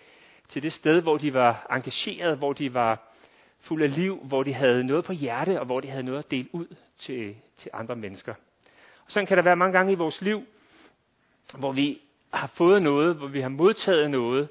til 0.49 0.63
det 0.63 0.73
sted, 0.73 1.01
hvor 1.01 1.17
de 1.17 1.33
var 1.33 1.67
engageret, 1.71 2.37
hvor 2.37 2.53
de 2.53 2.73
var 2.73 3.11
fuld 3.59 3.83
af 3.83 3.95
liv, 3.95 4.17
hvor 4.23 4.43
de 4.43 4.53
havde 4.53 4.83
noget 4.83 5.05
på 5.05 5.13
hjerte, 5.13 5.59
og 5.59 5.65
hvor 5.65 5.79
de 5.79 5.87
havde 5.89 6.03
noget 6.03 6.19
at 6.19 6.31
dele 6.31 6.47
ud 6.51 6.75
til, 6.97 7.35
til 7.57 7.71
andre 7.73 7.95
mennesker. 7.95 8.33
Og 9.05 9.11
sådan 9.11 9.27
kan 9.27 9.37
der 9.37 9.43
være 9.43 9.55
mange 9.55 9.77
gange 9.77 9.91
i 9.91 9.95
vores 9.95 10.21
liv, 10.21 10.43
hvor 11.57 11.71
vi 11.71 12.01
har 12.33 12.47
fået 12.47 12.81
noget, 12.81 13.15
hvor 13.15 13.27
vi 13.27 13.41
har 13.41 13.49
modtaget 13.49 14.11
noget, 14.11 14.49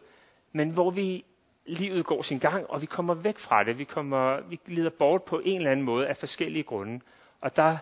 men 0.57 0.71
hvor 0.71 0.91
vi 0.91 1.25
livet 1.67 2.07
går 2.07 2.23
sin 2.23 2.39
gang, 2.39 2.71
og 2.71 2.81
vi 2.81 2.87
kommer 2.87 3.15
væk 3.15 3.39
fra 3.39 3.65
det. 3.65 3.79
Vi, 3.79 3.85
kommer, 3.85 4.41
vi 4.41 4.61
glider 4.67 4.91
bort 4.91 5.23
på 5.23 5.39
en 5.45 5.57
eller 5.57 5.71
anden 5.71 5.87
måde 5.87 6.07
af 6.07 6.17
forskellige 6.17 6.63
grunde. 6.63 7.01
Og 7.41 7.57
der 7.57 7.77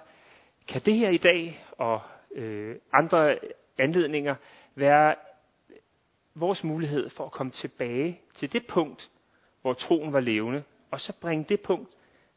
kan 0.68 0.80
det 0.84 0.94
her 0.94 1.08
i 1.08 1.16
dag 1.16 1.64
og 1.78 2.00
øh, 2.34 2.76
andre 2.92 3.38
anledninger 3.78 4.34
være 4.74 5.14
vores 6.34 6.64
mulighed 6.64 7.10
for 7.10 7.24
at 7.24 7.32
komme 7.32 7.52
tilbage 7.52 8.20
til 8.34 8.52
det 8.52 8.66
punkt, 8.66 9.10
hvor 9.62 9.72
troen 9.72 10.12
var 10.12 10.20
levende, 10.20 10.62
og 10.90 11.00
så 11.00 11.12
bringe 11.20 11.44
det 11.48 11.60
punkt 11.60 11.90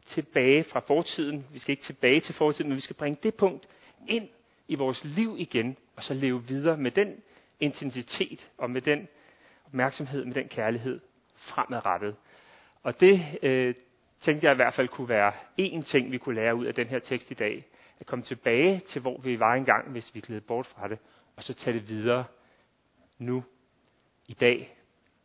tilbage 0.06 0.63
fra 0.63 0.80
fortiden. 0.80 1.46
Vi 1.54 1.60
skal 1.60 1.72
ikke 1.72 1.84
tilbage 1.84 2.20
til 2.20 2.36
fortiden, 2.36 2.70
men 2.70 2.75
vi 2.75 2.82
skal 2.82 2.96
bringe 2.96 3.20
det 3.24 3.36
punkt 3.36 3.68
ind 4.08 4.27
i 4.68 4.75
vores 4.75 5.04
liv 5.04 5.36
igen, 5.38 5.77
og 5.96 6.04
så 6.04 6.13
leve 6.13 6.44
videre 6.44 6.77
med 6.77 6.92
den 6.92 7.15
intensitet 7.60 8.51
og 8.58 8.70
med 8.70 8.82
den 8.82 9.08
opmærksomhed, 9.65 10.25
med 10.25 10.34
den 10.34 10.48
kærlighed 10.48 11.00
fremadrettet. 11.36 12.15
Og 12.84 13.00
det 13.00 13.22
øh, 13.43 13.75
tænkte 14.19 14.45
jeg 14.45 14.53
i 14.53 14.55
hvert 14.55 14.74
fald 14.74 14.88
kunne 14.88 15.10
være 15.10 15.34
én 15.62 15.81
ting, 15.84 16.12
vi 16.12 16.17
kunne 16.17 16.36
lære 16.36 16.55
ud 16.55 16.65
af 16.65 16.74
den 16.75 16.88
her 16.88 17.00
tekst 17.00 17.31
i 17.31 17.34
dag. 17.34 17.65
At 18.00 18.05
komme 18.05 18.24
tilbage 18.24 18.79
til, 18.79 19.01
hvor 19.01 19.17
vi 19.17 19.39
var 19.39 19.53
engang, 19.53 19.91
hvis 19.91 20.15
vi 20.15 20.19
gled 20.19 20.41
bort 20.41 20.65
fra 20.65 20.88
det, 20.88 21.00
og 21.36 21.43
så 21.43 21.53
tage 21.53 21.74
det 21.79 21.89
videre 21.89 22.25
nu, 23.17 23.43
i 24.27 24.34
dag, 24.34 24.77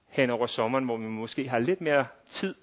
hen 0.09 0.31
over 0.31 0.47
sommeren, 0.47 0.85
hvor 0.85 0.97
vi 0.97 1.07
måske 1.07 1.49
har 1.49 1.59
lidt 1.59 1.81
mere 1.81 2.07
tid 2.29 2.55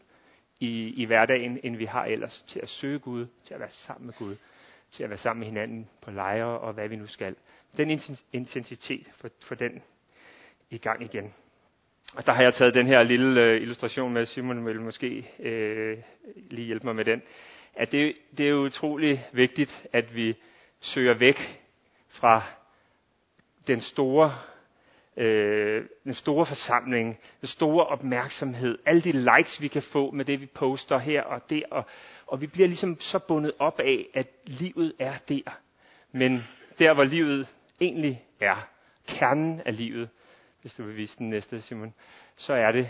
i, 0.59 0.93
i 1.01 1.05
hverdagen, 1.05 1.59
end 1.63 1.75
vi 1.75 1.85
har 1.85 2.05
ellers, 2.05 2.41
til 2.47 2.59
at 2.59 2.69
søge 2.69 2.99
Gud, 2.99 3.27
til 3.43 3.53
at 3.53 3.59
være 3.59 3.69
sammen 3.69 4.05
med 4.05 4.13
Gud, 4.13 4.35
til 4.91 5.03
at 5.03 5.09
være 5.09 5.17
sammen 5.17 5.39
med 5.39 5.47
hinanden 5.47 5.89
på 6.01 6.11
lejre 6.11 6.59
og 6.59 6.73
hvad 6.73 6.87
vi 6.87 6.95
nu 6.95 7.07
skal. 7.07 7.35
Den 7.77 7.99
intensitet 8.33 9.07
for, 9.13 9.29
for 9.41 9.55
den 9.55 9.81
i 10.69 10.77
gang 10.77 11.03
igen. 11.03 11.33
Og 12.15 12.25
der 12.25 12.31
har 12.31 12.43
jeg 12.43 12.53
taget 12.53 12.73
den 12.73 12.87
her 12.87 13.03
lille 13.03 13.41
øh, 13.43 13.61
illustration 13.61 14.13
med, 14.13 14.25
Simon 14.25 14.65
vil 14.65 14.81
måske 14.81 15.29
øh, 15.39 15.97
lige 16.35 16.65
hjælpe 16.65 16.85
mig 16.85 16.95
med 16.95 17.05
den. 17.05 17.21
At 17.75 17.91
det, 17.91 18.13
det 18.37 18.49
er 18.49 18.53
utrolig 18.53 19.25
vigtigt, 19.31 19.85
at 19.93 20.15
vi 20.15 20.35
søger 20.81 21.13
væk 21.13 21.61
fra 22.09 22.41
den 23.67 23.81
store, 23.81 24.35
øh, 25.17 25.85
den 26.03 26.13
store 26.13 26.45
forsamling, 26.45 27.19
den 27.41 27.47
store 27.47 27.85
opmærksomhed, 27.85 28.77
alle 28.85 29.01
de 29.01 29.11
likes, 29.11 29.61
vi 29.61 29.67
kan 29.67 29.81
få 29.81 30.11
med 30.11 30.25
det, 30.25 30.41
vi 30.41 30.45
poster 30.45 30.97
her 30.97 31.23
og 31.23 31.49
der, 31.49 31.61
og, 31.71 31.85
og 32.27 32.41
vi 32.41 32.47
bliver 32.47 32.67
ligesom 32.67 32.99
så 32.99 33.19
bundet 33.19 33.51
op 33.59 33.79
af, 33.79 34.05
at 34.13 34.27
livet 34.45 34.93
er 34.99 35.13
der. 35.29 35.57
Men 36.11 36.43
der, 36.79 36.93
hvor 36.93 37.03
livet 37.03 37.47
egentlig 37.81 38.23
er, 38.39 38.67
kernen 39.07 39.61
af 39.65 39.77
livet, 39.77 40.09
hvis 40.61 40.73
du 40.73 40.83
vil 40.83 40.95
vise 40.97 41.17
den 41.17 41.29
næste, 41.29 41.61
Simon, 41.61 41.93
så 42.35 42.53
er 42.53 42.71
det 42.71 42.89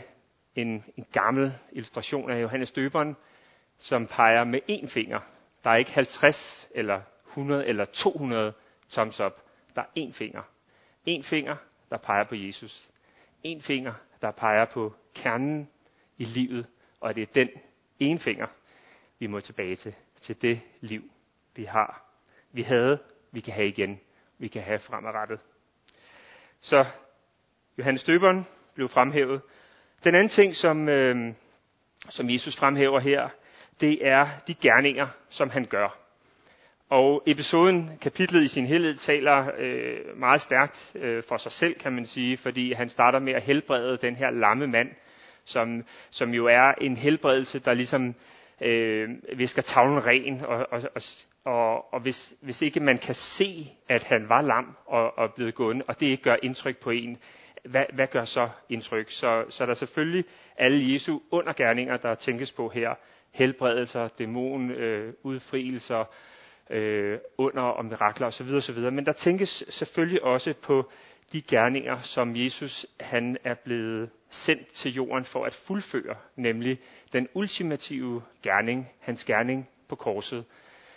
en, 0.55 0.83
en 0.97 1.05
gammel 1.11 1.53
illustration 1.71 2.31
af 2.31 2.41
Johannes 2.41 2.71
Døberen, 2.71 3.15
som 3.77 4.07
peger 4.07 4.43
med 4.43 4.59
én 4.69 4.87
finger. 4.87 5.19
Der 5.63 5.69
er 5.69 5.75
ikke 5.75 5.91
50 5.91 6.67
eller 6.71 7.01
100 7.27 7.65
eller 7.65 7.85
200 7.85 8.53
thumbs 8.91 9.19
up. 9.19 9.33
Der 9.75 9.81
er 9.81 9.85
én 10.07 10.11
finger. 10.13 10.41
En 11.05 11.23
finger, 11.23 11.55
der 11.89 11.97
peger 11.97 12.23
på 12.23 12.35
Jesus. 12.35 12.89
En 13.43 13.61
finger, 13.61 13.93
der 14.21 14.31
peger 14.31 14.65
på 14.65 14.93
kernen 15.15 15.69
i 16.17 16.25
livet, 16.25 16.67
og 16.99 17.15
det 17.15 17.21
er 17.21 17.33
den 17.33 17.49
ene 17.99 18.19
finger, 18.19 18.47
vi 19.19 19.27
må 19.27 19.39
tilbage 19.39 19.75
til, 19.75 19.95
til 20.21 20.41
det 20.41 20.61
liv, 20.81 21.03
vi 21.55 21.63
har. 21.63 22.03
Vi 22.51 22.61
havde, 22.61 22.99
vi 23.31 23.39
kan 23.39 23.53
have 23.53 23.67
igen, 23.67 23.99
vi 24.37 24.47
kan 24.47 24.61
have 24.61 24.79
fremadrettet. 24.79 25.39
Så 26.59 26.85
Johannes 27.77 28.03
Døberen 28.03 28.47
blev 28.75 28.89
fremhævet. 28.89 29.41
Den 30.03 30.15
anden 30.15 30.29
ting, 30.29 30.55
som, 30.55 30.89
øh, 30.89 31.33
som 32.09 32.29
Jesus 32.29 32.55
fremhæver 32.55 32.99
her, 32.99 33.29
det 33.81 34.07
er 34.07 34.27
de 34.47 34.53
gerninger, 34.53 35.07
som 35.29 35.49
han 35.49 35.65
gør. 35.65 35.97
Og 36.89 37.23
episoden, 37.25 37.91
kapitlet 38.01 38.43
i 38.43 38.47
sin 38.47 38.65
helhed, 38.65 38.95
taler 38.95 39.51
øh, 39.57 40.17
meget 40.19 40.41
stærkt 40.41 40.91
øh, 40.95 41.23
for 41.23 41.37
sig 41.37 41.51
selv, 41.51 41.79
kan 41.79 41.93
man 41.93 42.05
sige, 42.05 42.37
fordi 42.37 42.73
han 42.73 42.89
starter 42.89 43.19
med 43.19 43.33
at 43.33 43.43
helbrede 43.43 43.97
den 43.97 44.15
her 44.15 44.29
lamme 44.29 44.67
mand, 44.67 44.89
som, 45.45 45.83
som 46.09 46.33
jo 46.33 46.45
er 46.45 46.71
en 46.81 46.97
helbredelse, 46.97 47.59
der 47.59 47.73
ligesom 47.73 48.15
øh, 48.61 49.09
visker 49.35 49.61
tavlen 49.61 50.05
ren, 50.05 50.41
og, 50.45 50.67
og, 50.71 50.81
og, 50.95 51.01
og, 51.45 51.93
og 51.93 51.99
hvis, 51.99 52.33
hvis 52.41 52.61
ikke 52.61 52.79
man 52.79 52.97
kan 52.97 53.15
se, 53.15 53.67
at 53.89 54.03
han 54.03 54.29
var 54.29 54.41
lam 54.41 54.77
og, 54.85 55.17
og 55.17 55.33
blevet 55.33 55.55
gående, 55.55 55.85
og 55.87 55.99
det 55.99 56.05
ikke 56.05 56.23
gør 56.23 56.35
indtryk 56.43 56.77
på 56.77 56.89
en, 56.89 57.17
hvad, 57.63 57.85
hvad 57.93 58.07
gør 58.07 58.25
så 58.25 58.49
indtryk? 58.69 59.11
Så, 59.11 59.45
så 59.49 59.65
der 59.65 59.71
er 59.71 59.75
selvfølgelig 59.75 60.25
alle 60.57 60.93
Jesu 60.93 61.19
undergærninger, 61.31 61.97
der 61.97 62.15
tænkes 62.15 62.51
på 62.51 62.69
her. 62.69 62.95
Helbredelser, 63.31 64.07
dæmon, 64.07 64.71
øh, 64.71 65.13
udfrielser, 65.23 66.05
øh, 66.69 67.19
under 67.37 67.63
og 67.63 67.85
mirakler 67.85 68.27
osv. 68.27 68.47
osv. 68.55 68.79
Men 68.91 69.05
der 69.05 69.11
tænkes 69.11 69.63
selvfølgelig 69.69 70.23
også 70.23 70.53
på 70.53 70.91
de 71.33 71.41
gerninger, 71.41 72.01
som 72.01 72.35
Jesus 72.35 72.85
han 72.99 73.37
er 73.43 73.53
blevet 73.53 74.09
sendt 74.29 74.67
til 74.67 74.93
jorden 74.93 75.25
for 75.25 75.45
at 75.45 75.53
fuldføre, 75.53 76.15
nemlig 76.35 76.79
den 77.13 77.27
ultimative 77.33 78.23
gerning, 78.43 78.89
hans 78.99 79.23
gerning 79.23 79.69
på 79.87 79.95
korset. 79.95 80.45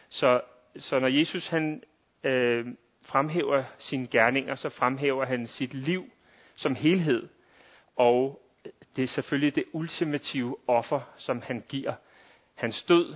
Så, 0.08 0.40
så 0.78 0.98
når 0.98 1.08
Jesus 1.08 1.46
han 1.46 1.82
øh, 2.24 2.66
fremhæver 3.02 3.64
sine 3.78 4.06
gerninger, 4.06 4.54
så 4.54 4.68
fremhæver 4.68 5.24
han 5.24 5.46
sit 5.46 5.74
liv 5.74 6.04
som 6.60 6.74
helhed, 6.74 7.28
og 7.96 8.42
det 8.96 9.02
er 9.02 9.06
selvfølgelig 9.06 9.54
det 9.54 9.64
ultimative 9.72 10.56
offer, 10.66 11.00
som 11.16 11.42
han 11.42 11.64
giver. 11.68 11.94
Hans 12.54 12.82
død 12.82 13.14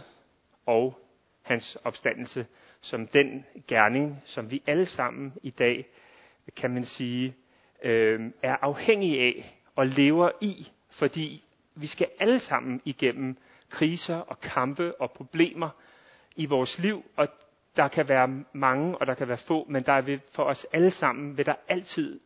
og 0.67 0.99
hans 1.43 1.77
opstandelse 1.85 2.47
som 2.81 3.07
den 3.07 3.45
gerning, 3.69 4.23
som 4.25 4.51
vi 4.51 4.63
alle 4.67 4.87
sammen 4.87 5.33
i 5.43 5.51
dag, 5.51 5.87
kan 6.57 6.71
man 6.75 6.85
sige, 6.85 7.37
øh, 7.83 8.21
er 8.43 8.57
afhængige 8.63 9.21
af 9.21 9.61
og 9.77 9.87
lever 9.87 10.31
i, 10.41 10.69
fordi 10.91 11.45
vi 11.75 11.87
skal 11.87 12.09
alle 12.19 12.39
sammen 12.39 12.81
igennem 12.85 13.37
kriser 13.71 14.17
og 14.17 14.41
kampe 14.41 15.01
og 15.01 15.11
problemer 15.11 15.69
i 16.37 16.47
vores 16.47 16.79
liv, 16.79 17.05
og 17.17 17.29
der 17.77 17.89
kan 17.89 18.09
være 18.09 18.45
mange, 18.53 18.99
og 18.99 19.07
der 19.07 19.15
kan 19.15 19.29
være 19.29 19.39
få, 19.39 19.67
men 19.69 19.83
der 19.83 20.01
vil 20.01 20.21
for 20.33 20.43
os 20.45 20.67
alle 20.73 20.91
sammen 20.91 21.39
vil 21.39 21.47
der 21.47 21.55
altid, 21.69 22.21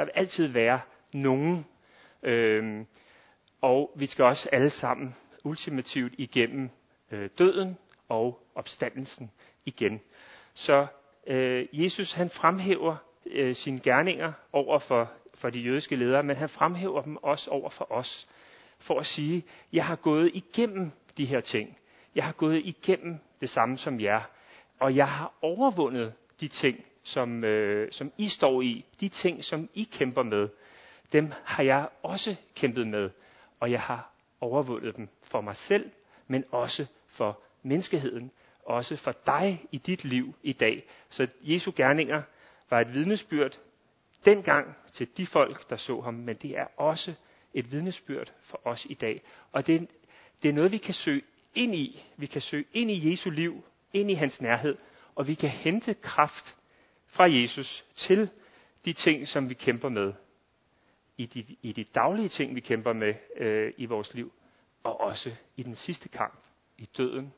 der 0.00 0.04
vil 0.06 0.12
altid 0.14 0.46
være 0.46 0.80
nogen. 1.12 1.66
Øhm, 2.22 2.86
og 3.60 3.90
vi 3.96 4.06
skal 4.06 4.24
også 4.24 4.48
alle 4.52 4.70
sammen 4.70 5.16
ultimativt 5.44 6.14
igennem 6.18 6.70
øh, 7.10 7.30
døden 7.38 7.78
og 8.08 8.46
opstandelsen 8.54 9.30
igen. 9.64 10.00
Så 10.54 10.86
øh, 11.26 11.66
Jesus 11.72 12.12
han 12.12 12.30
fremhæver 12.30 12.96
øh, 13.26 13.54
sine 13.54 13.80
gerninger 13.80 14.32
over 14.52 14.78
for, 14.78 15.12
for 15.34 15.50
de 15.50 15.60
jødiske 15.60 15.96
ledere, 15.96 16.22
men 16.22 16.36
han 16.36 16.48
fremhæver 16.48 17.02
dem 17.02 17.16
også 17.16 17.50
over 17.50 17.70
for 17.70 17.92
os, 17.92 18.28
for 18.78 18.98
at 18.98 19.06
sige, 19.06 19.44
jeg 19.72 19.86
har 19.86 19.96
gået 19.96 20.30
igennem 20.34 20.90
de 21.16 21.24
her 21.24 21.40
ting. 21.40 21.78
Jeg 22.14 22.24
har 22.24 22.32
gået 22.32 22.62
igennem 22.64 23.18
det 23.40 23.50
samme 23.50 23.76
som 23.76 24.00
jer, 24.00 24.20
og 24.78 24.96
jeg 24.96 25.08
har 25.08 25.32
overvundet 25.42 26.12
de 26.40 26.48
ting, 26.48 26.84
som, 27.10 27.44
øh, 27.44 27.92
som 27.92 28.12
I 28.18 28.28
står 28.28 28.62
i, 28.62 28.84
de 29.00 29.08
ting, 29.08 29.44
som 29.44 29.68
I 29.74 29.88
kæmper 29.92 30.22
med. 30.22 30.48
Dem 31.12 31.32
har 31.44 31.62
jeg 31.62 31.88
også 32.02 32.36
kæmpet 32.54 32.86
med, 32.86 33.10
og 33.60 33.70
jeg 33.70 33.80
har 33.80 34.12
overvundet 34.40 34.96
dem 34.96 35.08
for 35.22 35.40
mig 35.40 35.56
selv, 35.56 35.90
men 36.26 36.44
også 36.50 36.86
for 37.06 37.40
menneskeheden, 37.62 38.30
også 38.64 38.96
for 38.96 39.12
dig 39.26 39.66
i 39.72 39.78
dit 39.78 40.04
liv 40.04 40.34
i 40.42 40.52
dag. 40.52 40.84
Så 41.08 41.28
Jesu 41.40 41.72
gerninger 41.76 42.22
var 42.70 42.80
et 42.80 42.94
vidnesbyrd 42.94 43.58
dengang 44.24 44.76
til 44.92 45.08
de 45.16 45.26
folk, 45.26 45.70
der 45.70 45.76
så 45.76 46.00
ham, 46.00 46.14
men 46.14 46.36
det 46.36 46.58
er 46.58 46.66
også 46.76 47.14
et 47.54 47.72
vidnesbyrd 47.72 48.32
for 48.40 48.60
os 48.64 48.86
i 48.90 48.94
dag. 48.94 49.22
Og 49.52 49.66
det, 49.66 49.88
det 50.42 50.48
er 50.48 50.52
noget, 50.52 50.72
vi 50.72 50.78
kan 50.78 50.94
søge 50.94 51.22
ind 51.54 51.74
i. 51.74 52.04
Vi 52.16 52.26
kan 52.26 52.40
søge 52.40 52.64
ind 52.72 52.90
i 52.90 53.10
Jesu 53.10 53.30
liv, 53.30 53.64
ind 53.92 54.10
i 54.10 54.14
hans 54.14 54.40
nærhed, 54.40 54.76
og 55.14 55.28
vi 55.28 55.34
kan 55.34 55.48
hente 55.48 55.94
kraft 55.94 56.56
fra 57.10 57.30
Jesus 57.30 57.84
til 57.96 58.28
de 58.84 58.92
ting, 58.92 59.28
som 59.28 59.48
vi 59.48 59.54
kæmper 59.54 59.88
med. 59.88 60.12
I 61.16 61.26
de, 61.26 61.56
i 61.62 61.72
de 61.72 61.84
daglige 61.84 62.28
ting, 62.28 62.54
vi 62.54 62.60
kæmper 62.60 62.92
med 62.92 63.14
øh, 63.36 63.72
i 63.76 63.86
vores 63.86 64.14
liv, 64.14 64.32
og 64.82 65.00
også 65.00 65.30
i 65.56 65.62
den 65.62 65.76
sidste 65.76 66.08
kamp, 66.08 66.40
i 66.78 66.88
døden 66.96 67.32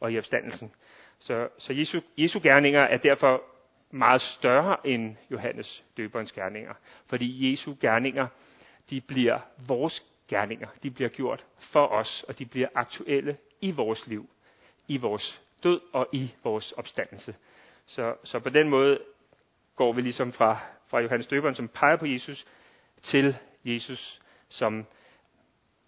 og 0.00 0.12
i 0.12 0.18
opstandelsen. 0.18 0.72
Så, 1.18 1.48
så 1.58 1.72
Jesu, 1.72 2.00
Jesu 2.18 2.40
gerninger 2.42 2.80
er 2.80 2.96
derfor 2.96 3.42
meget 3.90 4.20
større 4.20 4.86
end 4.86 5.16
Johannes 5.30 5.84
døberens 5.96 6.32
gerninger. 6.32 6.74
Fordi 7.06 7.50
Jesu 7.50 7.74
gerninger, 7.80 8.26
de 8.90 9.00
bliver 9.00 9.38
vores 9.66 10.06
gerninger. 10.28 10.68
De 10.82 10.90
bliver 10.90 11.08
gjort 11.10 11.46
for 11.58 11.86
os, 11.86 12.22
og 12.22 12.38
de 12.38 12.46
bliver 12.46 12.68
aktuelle 12.74 13.36
i 13.60 13.70
vores 13.70 14.06
liv, 14.06 14.30
i 14.88 14.96
vores 14.96 15.42
død 15.62 15.80
og 15.92 16.08
i 16.12 16.34
vores 16.44 16.72
opstandelse. 16.72 17.34
Så, 17.86 18.14
så 18.24 18.38
på 18.40 18.48
den 18.50 18.68
måde 18.68 18.98
går 19.76 19.92
vi 19.92 20.00
ligesom 20.00 20.32
fra, 20.32 20.58
fra 20.86 21.00
Johannes 21.00 21.26
døberen, 21.26 21.54
som 21.54 21.68
peger 21.68 21.96
på 21.96 22.06
Jesus, 22.06 22.46
til 23.02 23.36
Jesus, 23.64 24.22
som 24.48 24.86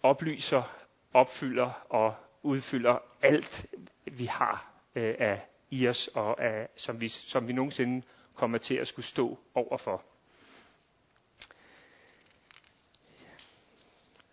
oplyser, 0.03 0.77
opfylder 1.13 1.85
og 1.89 2.15
udfylder 2.43 2.97
alt, 3.21 3.65
vi 4.05 4.25
har 4.25 4.71
øh, 4.95 5.15
af 5.19 5.47
i 5.71 5.87
os, 5.87 6.07
og 6.13 6.43
af, 6.43 6.67
som, 6.75 7.01
vi, 7.01 7.07
som 7.07 7.47
vi 7.47 7.53
nogensinde 7.53 8.05
kommer 8.35 8.57
til 8.57 8.75
at 8.75 8.87
skulle 8.87 9.05
stå 9.05 9.39
overfor. 9.53 10.03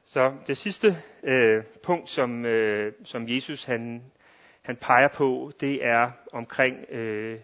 Så 0.04 0.34
det 0.46 0.56
sidste 0.58 1.02
øh, 1.22 1.64
punkt, 1.82 2.08
som, 2.08 2.44
øh, 2.44 2.92
som 3.04 3.28
Jesus 3.28 3.64
han, 3.64 4.12
han 4.62 4.76
peger 4.76 5.08
på, 5.08 5.52
det 5.60 5.84
er 5.86 6.10
omkring 6.32 6.90
øh, 6.90 7.40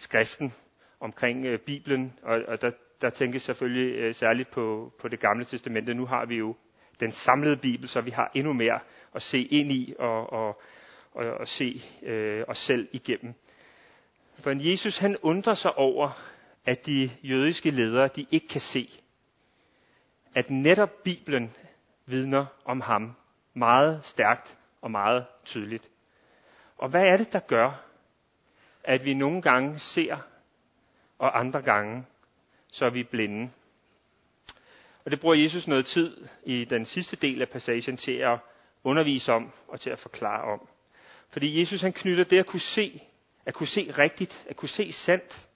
skriften, 0.00 0.52
omkring 1.00 1.46
øh, 1.46 1.58
Bibelen, 1.58 2.12
og, 2.22 2.42
og 2.48 2.62
der, 2.62 2.70
der 3.00 3.10
tænkes 3.10 3.42
selvfølgelig 3.42 3.94
øh, 3.94 4.14
særligt 4.14 4.50
på, 4.50 4.92
på 5.00 5.08
det 5.08 5.20
gamle 5.20 5.44
testamente. 5.44 5.94
Nu 5.94 6.06
har 6.06 6.24
vi 6.26 6.36
jo 6.36 6.56
den 7.00 7.12
samlede 7.12 7.56
Bibel, 7.56 7.88
så 7.88 8.00
vi 8.00 8.10
har 8.10 8.30
endnu 8.34 8.52
mere 8.52 8.80
at 9.14 9.22
se 9.22 9.42
ind 9.42 9.72
i 9.72 9.94
og, 9.98 10.32
og, 10.32 10.62
og, 11.12 11.26
og 11.30 11.48
se 11.48 11.82
øh, 12.02 12.44
os 12.48 12.58
selv 12.58 12.88
igennem. 12.92 13.34
For 14.38 14.50
en 14.50 14.60
Jesus 14.70 14.98
han 14.98 15.16
undrer 15.22 15.54
sig 15.54 15.78
over, 15.78 16.10
at 16.66 16.86
de 16.86 17.10
jødiske 17.22 17.70
ledere 17.70 18.08
de 18.08 18.26
ikke 18.30 18.48
kan 18.48 18.60
se, 18.60 18.88
at 20.34 20.50
netop 20.50 21.02
Bibelen 21.04 21.54
vidner 22.06 22.46
om 22.64 22.80
ham 22.80 23.12
meget 23.54 24.04
stærkt 24.04 24.58
og 24.80 24.90
meget 24.90 25.26
tydeligt. 25.44 25.90
Og 26.78 26.88
hvad 26.88 27.06
er 27.06 27.16
det, 27.16 27.32
der 27.32 27.40
gør, 27.40 27.89
at 28.84 29.04
vi 29.04 29.14
nogle 29.14 29.42
gange 29.42 29.78
ser, 29.78 30.16
og 31.18 31.38
andre 31.40 31.62
gange, 31.62 32.04
så 32.72 32.86
er 32.86 32.90
vi 32.90 33.02
blinde. 33.02 33.50
Og 35.04 35.10
det 35.10 35.20
bruger 35.20 35.34
Jesus 35.34 35.68
noget 35.68 35.86
tid 35.86 36.28
i 36.44 36.64
den 36.64 36.86
sidste 36.86 37.16
del 37.16 37.42
af 37.42 37.48
passagen 37.48 37.96
til 37.96 38.12
at 38.12 38.38
undervise 38.84 39.32
om 39.32 39.52
og 39.68 39.80
til 39.80 39.90
at 39.90 39.98
forklare 39.98 40.42
om. 40.52 40.68
Fordi 41.30 41.60
Jesus 41.60 41.80
han 41.82 41.92
knytter 41.92 42.24
det 42.24 42.38
at 42.38 42.46
kunne 42.46 42.60
se, 42.60 43.02
at 43.46 43.54
kunne 43.54 43.66
se 43.66 43.90
rigtigt, 43.98 44.46
at 44.48 44.56
kunne 44.56 44.68
se 44.68 44.92
sandt, 44.92 45.48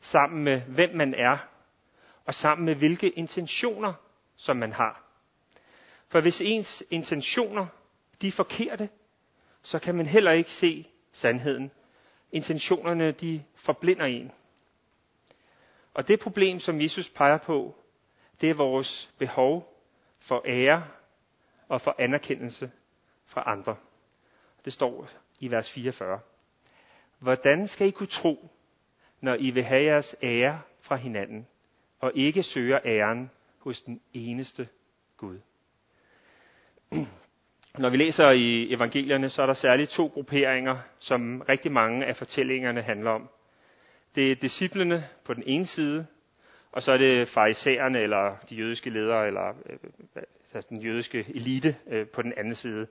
sammen 0.00 0.44
med 0.44 0.60
hvem 0.60 0.96
man 0.96 1.14
er, 1.14 1.38
og 2.24 2.34
sammen 2.34 2.64
med 2.66 2.74
hvilke 2.74 3.10
intentioner, 3.10 3.92
som 4.36 4.56
man 4.56 4.72
har. 4.72 5.04
For 6.08 6.20
hvis 6.20 6.40
ens 6.40 6.82
intentioner, 6.90 7.66
de 8.22 8.28
er 8.28 8.32
forkerte, 8.32 8.88
så 9.62 9.78
kan 9.78 9.94
man 9.94 10.06
heller 10.06 10.30
ikke 10.30 10.50
se 10.50 10.86
sandheden. 11.12 11.70
Intentionerne, 12.32 13.12
de 13.12 13.42
forblinder 13.54 14.04
en. 14.04 14.32
Og 15.94 16.08
det 16.08 16.20
problem, 16.20 16.60
som 16.60 16.80
Jesus 16.80 17.08
peger 17.08 17.38
på, 17.38 17.74
det 18.40 18.50
er 18.50 18.54
vores 18.54 19.14
behov 19.18 19.78
for 20.18 20.42
ære 20.46 20.84
og 21.68 21.80
for 21.80 21.94
anerkendelse 21.98 22.70
fra 23.26 23.42
andre. 23.46 23.76
Det 24.64 24.72
står 24.72 25.08
i 25.40 25.50
vers 25.50 25.70
44. 25.70 26.20
Hvordan 27.18 27.68
skal 27.68 27.86
I 27.86 27.90
kunne 27.90 28.06
tro, 28.06 28.50
når 29.20 29.34
I 29.34 29.50
vil 29.50 29.62
have 29.64 29.82
jeres 29.82 30.16
ære 30.22 30.60
fra 30.80 30.96
hinanden, 30.96 31.46
og 32.00 32.12
ikke 32.14 32.42
søger 32.42 32.80
æren 32.84 33.30
hos 33.58 33.82
den 33.82 34.00
eneste 34.12 34.68
Gud? 35.16 35.38
Når 37.78 37.90
vi 37.90 37.96
læser 37.96 38.30
i 38.30 38.72
evangelierne, 38.74 39.28
så 39.30 39.42
er 39.42 39.46
der 39.46 39.54
særligt 39.54 39.90
to 39.90 40.06
grupperinger, 40.06 40.76
som 40.98 41.40
rigtig 41.48 41.72
mange 41.72 42.06
af 42.06 42.16
fortællingerne 42.16 42.82
handler 42.82 43.10
om. 43.10 43.28
Det 44.14 44.32
er 44.32 44.34
disciplene 44.34 45.08
på 45.24 45.34
den 45.34 45.42
ene 45.46 45.66
side, 45.66 46.06
og 46.72 46.82
så 46.82 46.92
er 46.92 46.96
det 46.96 47.28
farisæerne, 47.28 48.00
eller 48.00 48.36
de 48.50 48.54
jødiske 48.54 48.90
ledere, 48.90 49.26
eller 49.26 49.48
øh, 49.66 49.78
altså 50.54 50.68
den 50.70 50.82
jødiske 50.82 51.26
elite 51.34 51.76
øh, 51.86 52.06
på 52.06 52.22
den 52.22 52.32
anden 52.36 52.54
side. 52.54 52.86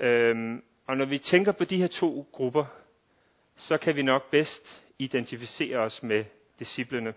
Øhm, 0.00 0.62
og 0.86 0.96
når 0.96 1.04
vi 1.04 1.18
tænker 1.18 1.52
på 1.52 1.64
de 1.64 1.76
her 1.76 1.86
to 1.86 2.26
grupper, 2.32 2.64
så 3.56 3.78
kan 3.78 3.96
vi 3.96 4.02
nok 4.02 4.30
bedst 4.30 4.84
identificere 4.98 5.78
os 5.78 6.02
med 6.02 6.24
disciplene. 6.58 7.14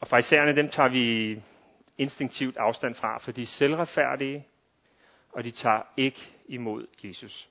Og 0.00 0.06
farisæerne, 0.08 0.56
dem 0.56 0.68
tager 0.68 0.88
vi 0.88 1.40
instinktivt 1.98 2.56
afstand 2.56 2.94
fra, 2.94 3.18
for 3.18 3.32
de 3.32 3.42
er 3.42 3.46
selvretfærdige, 3.46 4.46
og 5.34 5.44
de 5.44 5.50
tager 5.50 5.82
ikke 5.96 6.32
imod 6.48 6.86
Jesus. 7.04 7.48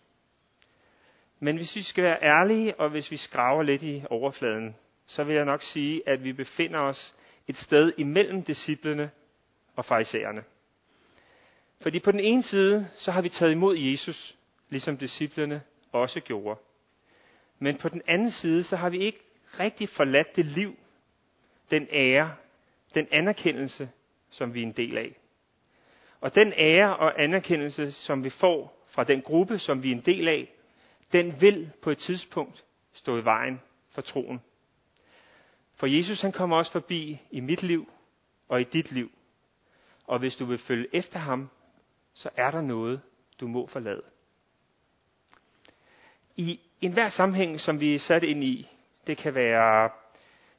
Men 1.40 1.56
hvis 1.56 1.76
vi 1.76 1.82
skal 1.82 2.04
være 2.04 2.18
ærlige, 2.24 2.80
og 2.80 2.90
hvis 2.90 3.12
vi 3.12 3.18
skraver 3.18 3.64
lidt 3.64 3.84
i 3.84 4.04
overfladen, 4.10 4.76
så 5.06 5.24
vil 5.24 5.36
jeg 5.36 5.46
nok 5.46 5.62
sige, 5.62 6.10
at 6.10 6.24
vi 6.24 6.34
befinder 6.34 6.80
os 6.80 7.16
et 7.48 7.58
sted 7.58 7.94
imellem 7.98 8.44
disciplene 8.44 9.12
og 9.76 9.86
farisæerne. 9.86 10.44
Fordi 11.82 12.00
på 12.00 12.12
den 12.12 12.20
ene 12.20 12.44
side, 12.44 12.88
så 12.98 13.12
har 13.12 13.22
vi 13.22 13.30
taget 13.30 13.52
imod 13.52 13.78
Jesus, 13.78 14.38
ligesom 14.70 14.98
disciplene 14.98 15.62
også 15.92 16.20
gjorde. 16.20 16.60
Men 17.60 17.78
på 17.78 17.90
den 17.90 18.02
anden 18.08 18.32
side, 18.32 18.64
så 18.64 18.76
har 18.76 18.90
vi 18.90 18.98
ikke 18.98 19.20
rigtig 19.60 19.90
forladt 19.90 20.36
det 20.36 20.46
liv, 20.46 20.76
den 21.72 21.88
ære, 21.92 22.36
den 22.94 23.08
anerkendelse, 23.12 23.90
som 24.30 24.54
vi 24.54 24.60
er 24.60 24.66
en 24.68 24.72
del 24.72 24.98
af. 24.98 25.16
Og 26.24 26.36
den 26.36 26.54
ære 26.58 26.98
og 26.98 27.24
anerkendelse, 27.24 27.92
som 27.92 28.24
vi 28.24 28.30
får 28.30 28.86
fra 28.88 29.04
den 29.04 29.22
gruppe, 29.22 29.60
som 29.60 29.84
vi 29.84 29.92
er 29.92 29.96
en 29.96 30.02
del 30.02 30.28
af, 30.28 30.54
den 31.12 31.42
vil 31.42 31.72
på 31.82 31.90
et 31.90 31.98
tidspunkt 31.98 32.64
stå 32.94 33.18
i 33.18 33.26
vejen 33.26 33.62
for 33.90 34.02
troen. 34.02 34.42
For 35.76 35.88
Jesus 35.88 36.22
han 36.22 36.32
kommer 36.32 36.58
også 36.58 36.72
forbi 36.72 37.22
i 37.32 37.40
mit 37.40 37.64
liv 37.64 37.92
og 38.50 38.62
i 38.62 38.64
dit 38.64 38.92
liv. 38.92 39.12
Og 40.08 40.20
hvis 40.20 40.36
du 40.36 40.46
vil 40.46 40.58
følge 40.58 40.88
efter 40.94 41.20
ham, 41.20 41.50
så 42.14 42.30
er 42.36 42.52
der 42.52 42.62
noget, 42.62 43.02
du 43.40 43.48
må 43.48 43.68
forlade. 43.68 44.04
I 46.36 46.60
enhver 46.82 47.10
sammenhæng, 47.10 47.60
som 47.60 47.80
vi 47.80 47.96
er 47.96 48.00
sat 48.00 48.24
ind 48.24 48.44
i, 48.44 48.70
det 49.08 49.18
kan 49.18 49.36
være 49.36 49.90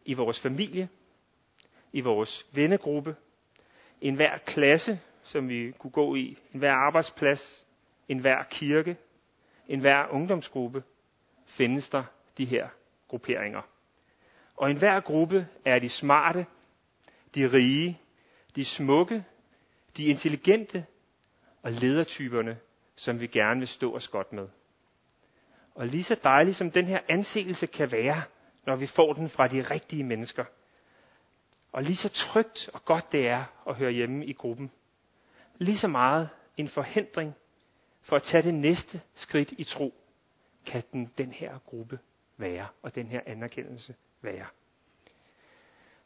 i 0.05 0.15
vores 0.15 0.41
familie, 0.41 0.89
i 1.93 2.01
vores 2.01 2.47
vennegruppe, 2.53 3.17
i 4.01 4.09
enhver 4.09 4.39
klasse, 4.39 5.01
som 5.35 5.49
vi 5.49 5.73
kunne 5.79 5.91
gå 5.91 6.15
i, 6.15 6.39
enhver 6.53 6.73
arbejdsplads, 6.73 7.67
enhver 8.09 8.43
kirke, 8.51 8.97
enhver 9.69 10.07
ungdomsgruppe, 10.11 10.83
findes 11.47 11.89
der 11.91 12.05
de 12.39 12.45
her 12.45 12.69
grupperinger. 13.09 13.63
Og 14.57 14.69
i 14.69 14.71
enhver 14.71 15.01
gruppe 15.01 15.49
er 15.65 15.79
de 15.79 15.89
smarte, 15.89 16.47
de 17.35 17.53
rige, 17.53 18.01
de 18.57 18.65
smukke, 18.65 19.25
de 19.97 20.05
intelligente 20.05 20.87
og 21.63 21.73
ledertyperne, 21.73 22.59
som 22.97 23.21
vi 23.21 23.27
gerne 23.27 23.59
vil 23.61 23.69
stå 23.69 23.95
os 23.97 24.09
godt 24.09 24.33
med. 24.33 24.49
Og 25.75 25.87
lige 25.87 26.05
så 26.05 26.17
dejligt 26.25 26.57
som 26.57 26.71
den 26.71 26.85
her 26.87 27.01
anseelse 27.09 27.67
kan 27.67 27.93
være, 27.93 28.23
når 28.67 28.77
vi 28.77 28.87
får 28.87 29.13
den 29.13 29.29
fra 29.29 29.49
de 29.49 29.63
rigtige 29.63 30.05
mennesker, 30.05 30.45
og 31.73 31.83
lige 31.83 31.97
så 31.97 32.09
trygt 32.09 32.71
og 32.75 32.85
godt 32.85 33.13
det 33.13 33.29
er 33.29 33.45
at 33.69 33.75
høre 33.77 33.91
hjemme 33.93 34.27
i 34.27 34.33
gruppen, 34.33 34.71
lige 35.59 35.79
så 35.79 35.89
meget 35.89 36.29
en 36.57 36.69
forhindring 36.69 37.35
for 38.03 38.17
at 38.17 38.23
tage 38.23 38.43
det 38.43 38.55
næste 38.55 39.01
skridt 39.15 39.53
i 39.59 39.65
tro, 39.65 39.95
kan 40.67 40.83
den, 40.93 41.13
den 41.19 41.33
her 41.33 41.59
gruppe 41.59 41.99
være, 42.37 42.67
og 42.83 42.95
den 42.95 43.07
her 43.07 43.21
anerkendelse 43.27 43.95
være. 44.23 44.47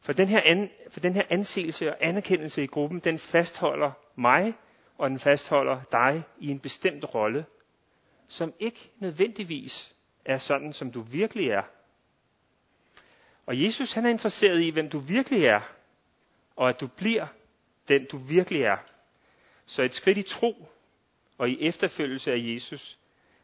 For 0.00 0.12
den, 0.12 0.28
her 0.28 0.40
an, 0.44 0.70
for 0.90 1.00
den 1.00 1.14
her 1.14 1.22
anseelse 1.30 1.90
og 1.90 1.96
anerkendelse 2.00 2.62
i 2.62 2.66
gruppen, 2.66 2.98
den 2.98 3.18
fastholder 3.18 3.92
mig, 4.16 4.54
og 4.98 5.10
den 5.10 5.18
fastholder 5.18 5.80
dig 5.92 6.22
i 6.38 6.48
en 6.48 6.60
bestemt 6.60 7.14
rolle, 7.14 7.46
som 8.28 8.54
ikke 8.58 8.90
nødvendigvis 8.98 9.94
er 10.24 10.38
sådan, 10.38 10.72
som 10.72 10.92
du 10.92 11.00
virkelig 11.00 11.48
er. 11.50 11.62
Og 13.46 13.62
Jesus 13.62 13.92
han 13.92 14.06
er 14.06 14.10
interesseret 14.10 14.60
i, 14.62 14.70
hvem 14.70 14.90
du 14.90 14.98
virkelig 14.98 15.44
er, 15.44 15.60
og 16.56 16.68
at 16.68 16.80
du 16.80 16.86
bliver 16.86 17.26
den, 17.88 18.06
du 18.12 18.16
virkelig 18.18 18.62
er. 18.62 18.76
Så 19.68 19.82
et 19.82 19.94
skridt 19.94 20.18
i 20.18 20.22
tro 20.22 20.68
og 21.38 21.50
i 21.50 21.66
efterfølgelse 21.66 22.32
af 22.32 22.38
Jesus 22.38 22.98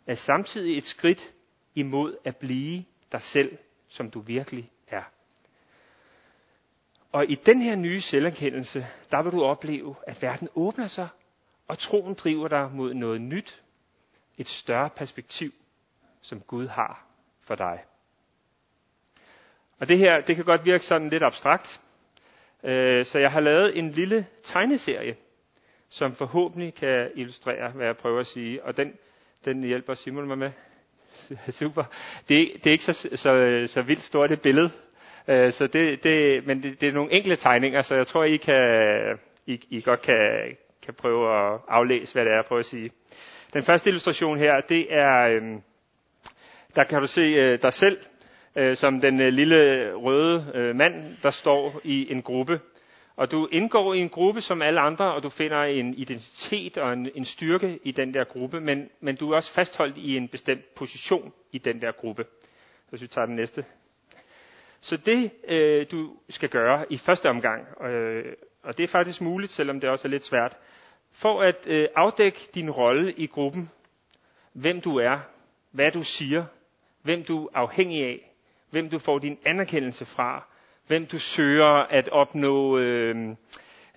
er 0.07 0.15
samtidig 0.15 0.79
et 0.79 0.85
skridt 0.87 1.35
imod 1.75 2.17
at 2.25 2.37
blive 2.37 2.85
dig 3.13 3.23
selv, 3.23 3.59
som 3.89 4.11
du 4.11 4.21
virkelig 4.21 4.71
er. 4.89 5.03
Og 7.13 7.31
i 7.31 7.35
den 7.35 7.63
her 7.63 7.77
nye 7.77 8.01
selverkendelse, 8.01 8.87
der 9.11 9.23
vil 9.23 9.33
du 9.33 9.43
opleve, 9.45 9.97
at 10.07 10.23
verden 10.23 10.49
åbner 10.55 10.87
sig, 10.87 11.09
og 11.69 11.79
troen 11.79 12.15
driver 12.15 12.49
dig 12.49 12.71
mod 12.73 12.95
noget 12.95 13.21
nyt, 13.21 13.63
et 14.39 14.49
større 14.49 14.91
perspektiv, 14.91 15.53
som 16.21 16.41
Gud 16.41 16.67
har 16.67 17.07
for 17.41 17.55
dig. 17.55 17.85
Og 19.79 19.89
det 19.89 19.99
her, 19.99 20.21
det 20.21 20.37
kan 20.37 20.45
godt 20.45 20.65
virke 20.65 20.85
sådan 20.85 21.09
lidt 21.09 21.23
abstrakt, 21.23 21.81
øh, 22.63 23.07
så 23.07 23.19
jeg 23.19 23.33
har 23.33 23.41
lavet 23.41 23.79
en 23.79 23.91
lille 23.91 24.27
tegneserie, 24.43 25.17
som 25.95 26.15
forhåbentlig 26.15 26.75
kan 26.75 27.11
illustrere, 27.15 27.71
hvad 27.71 27.87
jeg 27.87 27.97
prøver 27.97 28.21
at 28.21 28.27
sige. 28.27 28.65
Og 28.65 28.77
den, 28.77 28.93
den 29.45 29.63
hjælper 29.65 29.95
Simon 29.95 30.27
mig 30.27 30.39
med. 30.39 30.51
Super. 31.51 31.85
Det, 32.29 32.51
det 32.55 32.67
er 32.67 32.71
ikke 32.73 32.85
så, 32.85 32.93
så, 33.15 33.65
så 33.67 33.83
vildt 33.83 34.03
stort 34.03 34.33
et 34.33 34.41
billede, 34.41 34.71
øh, 35.29 35.53
så 35.53 35.67
det, 35.67 36.03
det, 36.05 36.47
men 36.47 36.63
det, 36.63 36.81
det 36.81 36.89
er 36.89 36.93
nogle 36.93 37.13
enkle 37.13 37.37
tegninger, 37.37 37.83
så 37.83 37.95
jeg 37.95 38.07
tror, 38.07 38.25
I, 38.25 38.37
kan, 38.37 39.19
I, 39.47 39.61
I 39.71 39.81
godt 39.81 40.03
kan, 40.03 40.57
kan 40.83 40.95
prøve 40.95 41.53
at 41.55 41.61
aflæse, 41.69 42.13
hvad 42.13 42.25
det 42.25 42.31
er, 42.31 42.35
jeg 42.37 42.45
prøver 42.45 42.61
at 42.61 42.67
sige. 42.67 42.91
Den 43.53 43.63
første 43.63 43.91
illustration 43.91 44.39
her, 44.39 44.61
det 44.61 44.87
er, 44.95 45.29
øhm, 45.29 45.63
der 46.77 46.85
kan 46.85 47.01
du 47.01 47.07
se 47.07 47.21
øh, 47.21 47.63
dig 47.63 47.73
selv, 47.73 47.99
øh, 48.57 48.77
som 48.77 49.01
den 49.01 49.21
øh, 49.21 49.29
lille 49.33 49.93
røde 49.95 50.53
øh, 50.55 50.77
mand, 50.77 51.17
der 51.23 51.31
står 51.31 51.81
i 51.85 52.13
en 52.13 52.23
gruppe. 52.23 52.61
Og 53.17 53.31
du 53.31 53.49
indgår 53.53 53.95
i 53.95 53.99
en 54.01 54.09
gruppe 54.09 54.41
som 54.41 54.63
alle 54.63 54.81
andre, 54.81 55.15
og 55.15 55.23
du 55.23 55.29
finder 55.31 55.63
en 55.63 55.95
identitet 55.95 56.79
og 56.79 56.93
en, 56.93 57.11
en 57.15 57.25
styrke 57.25 57.79
i 57.83 57.91
den 57.91 58.15
der 58.15 58.25
gruppe, 58.25 58.61
men, 58.61 58.91
men 59.01 59.17
du 59.17 59.31
er 59.31 59.37
også 59.37 59.53
fastholdt 59.53 59.97
i 59.97 60.17
en 60.17 60.29
bestemt 60.29 60.75
position 60.75 61.33
i 61.53 61.59
den 61.59 61.83
der 61.83 61.93
gruppe. 61.93 62.25
Hvis 62.91 63.03
vi 63.03 63.07
tager 63.07 63.27
den 63.27 63.35
næste. 63.37 63.65
Så 64.81 64.97
det, 64.97 65.31
øh, 65.49 65.87
du 65.91 66.17
skal 66.29 66.49
gøre 66.49 66.93
i 66.93 66.97
første 66.97 67.31
omgang, 67.31 67.83
øh, 67.83 68.33
og 68.63 68.77
det 68.79 68.85
er 68.85 68.89
faktisk 68.89 69.21
muligt, 69.21 69.53
selvom 69.53 69.81
det 69.81 69.91
også 69.91 70.09
er 70.09 70.11
lidt 70.11 70.25
svært, 70.25 70.57
for 71.13 71.43
at 71.43 71.67
øh, 71.67 71.89
afdække 71.97 72.39
din 72.55 72.71
rolle 72.71 73.13
i 73.13 73.27
gruppen, 73.27 73.71
hvem 74.53 74.81
du 74.81 74.97
er, 74.99 75.19
hvad 75.71 75.91
du 75.93 76.03
siger, 76.03 76.45
hvem 77.03 77.25
du 77.25 77.47
er 77.47 77.51
afhængig 77.59 78.05
af, 78.05 78.31
hvem 78.71 78.91
du 78.91 78.99
får 78.99 79.19
din 79.19 79.39
anerkendelse 79.45 80.05
fra, 80.05 80.47
hvem 80.87 81.07
du 81.07 81.19
søger 81.19 81.67
at 81.67 82.09
opnå 82.09 82.79
øh, 82.79 83.17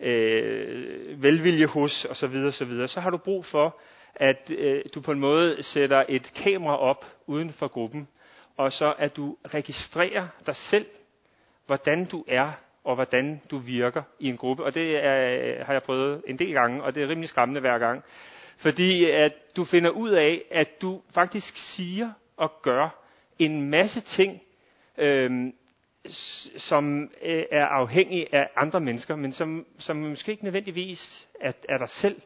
øh, 0.01 1.23
velvilje 1.23 1.65
hos 1.65 2.05
osv., 2.05 2.35
osv., 2.47 2.87
så 2.87 2.99
har 3.01 3.09
du 3.09 3.17
brug 3.17 3.45
for, 3.45 3.79
at 4.15 4.51
øh, 4.57 4.83
du 4.95 5.01
på 5.01 5.11
en 5.11 5.19
måde 5.19 5.63
sætter 5.63 6.03
et 6.09 6.31
kamera 6.35 6.77
op 6.77 7.05
uden 7.27 7.49
for 7.49 7.67
gruppen, 7.67 8.07
og 8.57 8.73
så 8.73 8.93
at 8.97 9.15
du 9.15 9.37
registrerer 9.53 10.27
dig 10.45 10.55
selv, 10.55 10.85
hvordan 11.65 12.05
du 12.05 12.23
er 12.27 12.51
og 12.83 12.95
hvordan 12.95 13.41
du 13.51 13.57
virker 13.57 14.01
i 14.19 14.29
en 14.29 14.37
gruppe. 14.37 14.63
Og 14.63 14.73
det 14.73 15.03
er, 15.05 15.39
øh, 15.59 15.65
har 15.65 15.73
jeg 15.73 15.83
prøvet 15.83 16.21
en 16.27 16.39
del 16.39 16.53
gange, 16.53 16.83
og 16.83 16.95
det 16.95 17.03
er 17.03 17.07
rimelig 17.07 17.29
skræmmende 17.29 17.61
hver 17.61 17.77
gang. 17.77 18.03
Fordi 18.57 19.05
at 19.05 19.33
du 19.55 19.63
finder 19.63 19.89
ud 19.89 20.09
af, 20.09 20.41
at 20.51 20.81
du 20.81 21.01
faktisk 21.13 21.57
siger 21.57 22.11
og 22.37 22.51
gør 22.61 23.03
en 23.39 23.69
masse 23.69 24.01
ting, 24.01 24.41
øhm, 24.97 25.53
som 26.57 27.11
øh, 27.21 27.43
er 27.51 27.65
afhængig 27.65 28.27
af 28.33 28.49
andre 28.55 28.79
mennesker, 28.79 29.15
men 29.15 29.31
som, 29.31 29.65
som 29.77 29.97
måske 29.97 30.31
ikke 30.31 30.43
nødvendigvis 30.43 31.27
er, 31.41 31.51
er 31.69 31.77
dig 31.77 31.89
selv. 31.89 32.21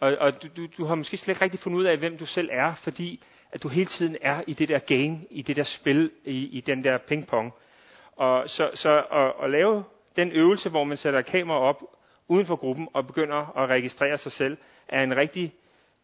Og, 0.00 0.16
og 0.20 0.42
du, 0.42 0.48
du, 0.56 0.66
du 0.78 0.84
har 0.84 0.94
måske 0.94 1.16
slet 1.16 1.28
ikke 1.34 1.42
rigtig 1.44 1.60
fundet 1.60 1.78
ud 1.78 1.84
af, 1.84 1.96
hvem 1.98 2.18
du 2.18 2.26
selv 2.26 2.48
er, 2.52 2.74
fordi 2.74 3.22
at 3.52 3.62
du 3.62 3.68
hele 3.68 3.86
tiden 3.86 4.16
er 4.20 4.42
i 4.46 4.52
det 4.52 4.68
der 4.68 4.78
game, 4.78 5.18
i 5.30 5.42
det 5.42 5.56
der 5.56 5.62
spil, 5.62 6.10
i, 6.24 6.46
i 6.46 6.60
den 6.60 6.84
der 6.84 6.98
pingpong. 6.98 7.52
Og 8.16 8.50
så, 8.50 8.70
så 8.74 9.04
at, 9.12 9.44
at 9.44 9.50
lave 9.50 9.84
den 10.16 10.32
øvelse, 10.32 10.70
hvor 10.70 10.84
man 10.84 10.96
sætter 10.96 11.22
kamera 11.22 11.58
op 11.58 11.82
uden 12.28 12.46
for 12.46 12.56
gruppen 12.56 12.88
og 12.92 13.06
begynder 13.06 13.58
at 13.58 13.68
registrere 13.68 14.18
sig 14.18 14.32
selv, 14.32 14.56
er 14.88 15.02
en 15.02 15.16
rigtig 15.16 15.54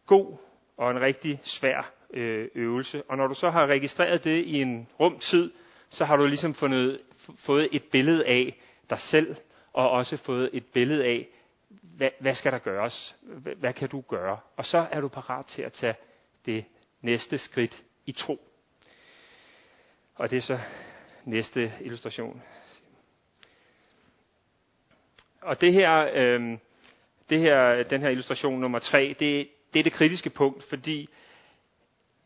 god 0.05 0.37
og 0.77 0.91
en 0.91 1.01
rigtig 1.01 1.39
svær 1.43 1.91
øh, 2.13 2.47
øvelse. 2.55 3.03
Og 3.09 3.17
når 3.17 3.27
du 3.27 3.33
så 3.33 3.49
har 3.49 3.67
registreret 3.67 4.23
det 4.23 4.45
i 4.45 4.61
en 4.61 4.87
rum 4.99 5.19
tid, 5.19 5.51
så 5.91 6.05
har 6.05 6.15
du 6.15 6.25
ligesom 6.25 6.53
fundet, 6.53 7.01
fået 7.35 7.69
et 7.71 7.83
billede 7.83 8.25
af 8.25 8.59
dig 8.89 8.99
selv, 8.99 9.35
og 9.73 9.89
også 9.91 10.17
fået 10.17 10.49
et 10.53 10.65
billede 10.65 11.05
af, 11.05 11.27
hvad, 11.81 12.09
hvad 12.19 12.35
skal 12.35 12.51
der 12.51 12.57
gøres? 12.59 13.15
Hvad, 13.21 13.55
hvad 13.55 13.73
kan 13.73 13.89
du 13.89 14.01
gøre? 14.01 14.39
Og 14.57 14.65
så 14.65 14.87
er 14.91 15.01
du 15.01 15.07
parat 15.07 15.45
til 15.45 15.61
at 15.61 15.71
tage 15.73 15.95
det 16.45 16.65
næste 17.01 17.37
skridt 17.37 17.83
i 18.05 18.11
tro. 18.11 18.39
Og 20.15 20.31
det 20.31 20.37
er 20.37 20.41
så 20.41 20.59
næste 21.25 21.71
illustration. 21.81 22.41
Og 25.41 25.61
det 25.61 25.73
her, 25.73 26.09
øh, 26.13 26.57
det 27.29 27.39
her, 27.39 27.83
den 27.83 28.01
her 28.01 28.09
illustration 28.09 28.59
nummer 28.59 28.79
tre, 28.79 29.15
det, 29.19 29.49
det 29.73 29.79
er 29.79 29.83
det 29.83 29.93
kritiske 29.93 30.29
punkt, 30.29 30.63
fordi 30.63 31.09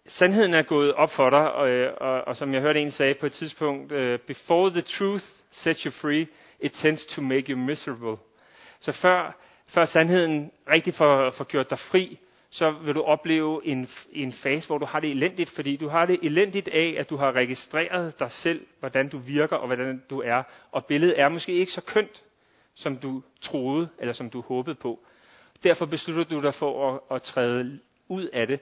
sandheden 0.08 0.54
er 0.54 0.62
gået 0.62 0.94
op 0.94 1.12
for 1.12 1.30
dig, 1.30 1.52
og, 1.52 1.70
øh, 1.70 1.94
og, 2.02 2.22
og 2.28 2.36
som 2.36 2.54
jeg 2.54 2.62
hørte 2.62 2.82
en 2.82 2.92
sige 2.92 3.14
på 3.14 3.26
et 3.26 3.32
tidspunkt, 3.32 3.92
uh, 3.92 4.16
before 4.28 4.70
the 4.70 4.82
truth 4.82 5.26
sets 5.52 5.82
you 5.84 5.92
free, 5.92 6.28
it 6.60 6.72
tends 6.74 7.06
to 7.06 7.22
make 7.22 7.52
you 7.52 7.58
miserable. 7.58 8.18
Så 8.80 8.92
før, 8.92 9.38
før 9.68 9.86
sandheden 9.86 10.52
rigtig 10.70 10.94
får, 10.94 11.30
får 11.32 11.44
gjort 11.44 11.70
dig 11.70 11.80
fri, 11.80 12.20
så 12.50 12.72
vil 12.72 12.96
du 12.96 13.02
opleve 13.02 13.62
en, 13.66 13.88
en 14.12 14.34
fase, 14.34 14.68
hvor 14.68 14.78
du 14.78 14.86
har 14.86 15.00
det 15.00 15.12
elendigt, 15.12 15.50
fordi 15.50 15.76
du 15.76 15.88
har 15.90 16.06
det 16.06 16.20
elendigt 16.24 16.68
af, 16.68 16.96
at 16.98 17.10
du 17.10 17.16
har 17.18 17.32
registreret 17.32 18.20
dig 18.20 18.32
selv, 18.32 18.66
hvordan 18.80 19.10
du 19.10 19.18
virker 19.18 19.56
og 19.56 19.68
hvordan 19.68 20.04
du 20.10 20.22
er, 20.22 20.44
og 20.72 20.86
billedet 20.86 21.20
er 21.20 21.30
måske 21.30 21.54
ikke 21.54 21.72
så 21.72 21.82
kønt, 21.82 22.24
som 22.76 22.98
du 22.98 23.22
troede, 23.42 23.90
eller 24.00 24.14
som 24.14 24.30
du 24.30 24.42
håbede 24.42 24.76
på. 24.76 25.00
Derfor 25.64 25.86
beslutter 25.86 26.24
du 26.24 26.42
dig 26.42 26.54
for 26.54 26.94
at, 26.94 27.16
at 27.16 27.22
træde 27.22 27.80
ud 28.08 28.24
af 28.34 28.48
det, 28.48 28.60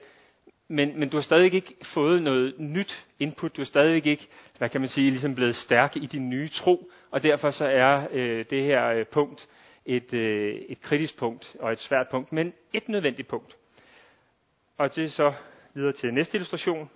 men, 0.68 0.98
men 1.00 1.08
du 1.08 1.16
har 1.16 1.22
stadig 1.22 1.54
ikke 1.54 1.74
fået 1.82 2.22
noget 2.22 2.54
nyt 2.58 3.06
input. 3.18 3.56
Du 3.56 3.60
er 3.60 3.64
stadig 3.66 4.06
ikke, 4.06 4.28
hvad 4.58 4.68
kan 4.68 4.80
man 4.80 4.88
sige, 4.90 5.10
ligesom 5.10 5.34
blevet 5.34 5.56
stærk 5.56 5.96
i 5.96 6.06
din 6.06 6.30
nye 6.30 6.48
tro, 6.48 6.90
og 7.10 7.22
derfor 7.22 7.50
så 7.50 7.64
er 7.66 8.06
øh, 8.12 8.44
det 8.50 8.62
her 8.62 8.86
øh, 8.86 9.06
punkt 9.06 9.48
et, 9.86 10.12
øh, 10.14 10.54
et 10.68 10.80
kritisk 10.80 11.16
punkt 11.16 11.56
og 11.60 11.72
et 11.72 11.80
svært 11.80 12.08
punkt, 12.08 12.32
men 12.32 12.52
et 12.72 12.88
nødvendigt 12.88 13.28
punkt. 13.28 13.56
Og 14.78 14.94
det 14.94 15.04
er 15.04 15.08
så 15.08 15.32
videre 15.74 15.92
til 15.92 16.14
næste 16.14 16.36
illustration. 16.36 16.90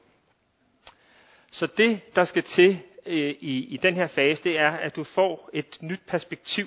Så 1.51 1.67
det, 1.67 2.01
der 2.17 2.25
skal 2.25 2.43
til 2.43 2.79
øh, 3.07 3.35
i, 3.41 3.65
i 3.65 3.77
den 3.77 3.95
her 3.95 4.07
fase, 4.07 4.45
det 4.45 4.59
er, 4.59 4.71
at 4.71 4.97
du 4.97 5.05
får 5.05 5.51
et 5.53 5.79
nyt 5.83 6.01
perspektiv. 6.07 6.67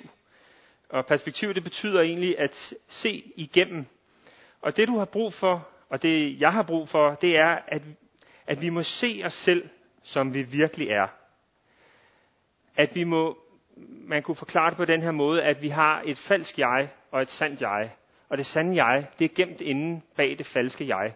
Og 0.88 1.06
perspektiv, 1.06 1.54
det 1.54 1.64
betyder 1.64 2.00
egentlig 2.00 2.38
at 2.38 2.74
se 2.88 3.32
igennem. 3.36 3.86
Og 4.62 4.76
det, 4.76 4.88
du 4.88 4.98
har 4.98 5.04
brug 5.04 5.32
for, 5.32 5.68
og 5.92 6.02
det, 6.02 6.40
jeg 6.40 6.52
har 6.52 6.62
brug 6.62 6.88
for, 6.88 7.14
det 7.14 7.36
er, 7.36 7.58
at, 7.68 7.82
at 8.46 8.60
vi 8.60 8.68
må 8.68 8.82
se 8.82 9.22
os 9.24 9.34
selv, 9.34 9.68
som 10.02 10.34
vi 10.34 10.42
virkelig 10.42 10.88
er. 10.88 11.06
At 12.76 12.94
vi 12.94 13.04
må, 13.04 13.38
man 13.86 14.22
kunne 14.22 14.34
forklare 14.36 14.70
det 14.70 14.76
på 14.76 14.84
den 14.84 15.02
her 15.02 15.10
måde, 15.10 15.42
at 15.42 15.62
vi 15.62 15.68
har 15.68 16.02
et 16.04 16.18
falsk 16.18 16.58
jeg 16.58 16.88
og 17.10 17.22
et 17.22 17.28
sandt 17.28 17.60
jeg. 17.60 17.90
Og 18.28 18.38
det 18.38 18.46
sande 18.46 18.84
jeg, 18.84 19.06
det 19.18 19.24
er 19.24 19.34
gemt 19.34 19.60
inde 19.60 20.00
bag 20.16 20.38
det 20.38 20.46
falske 20.46 20.86
jeg. 20.96 21.14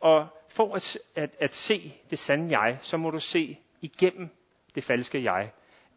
Og 0.00 0.26
for 0.48 0.74
at, 0.74 0.98
at, 1.16 1.36
at 1.40 1.54
se 1.54 1.94
det 2.10 2.18
sande 2.18 2.60
jeg, 2.60 2.78
så 2.82 2.96
må 2.96 3.10
du 3.10 3.20
se 3.20 3.58
igennem 3.80 4.28
det 4.74 4.84
falske 4.84 5.22
jeg. 5.22 5.50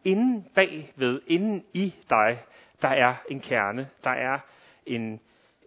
Inden 0.04 0.46
bagved, 0.54 1.20
inden 1.26 1.64
i 1.72 1.94
dig, 2.10 2.42
der 2.82 2.88
er 2.88 3.14
en 3.28 3.40
kerne, 3.40 3.88
der 4.04 4.10
er 4.10 4.38
en, 4.86 5.20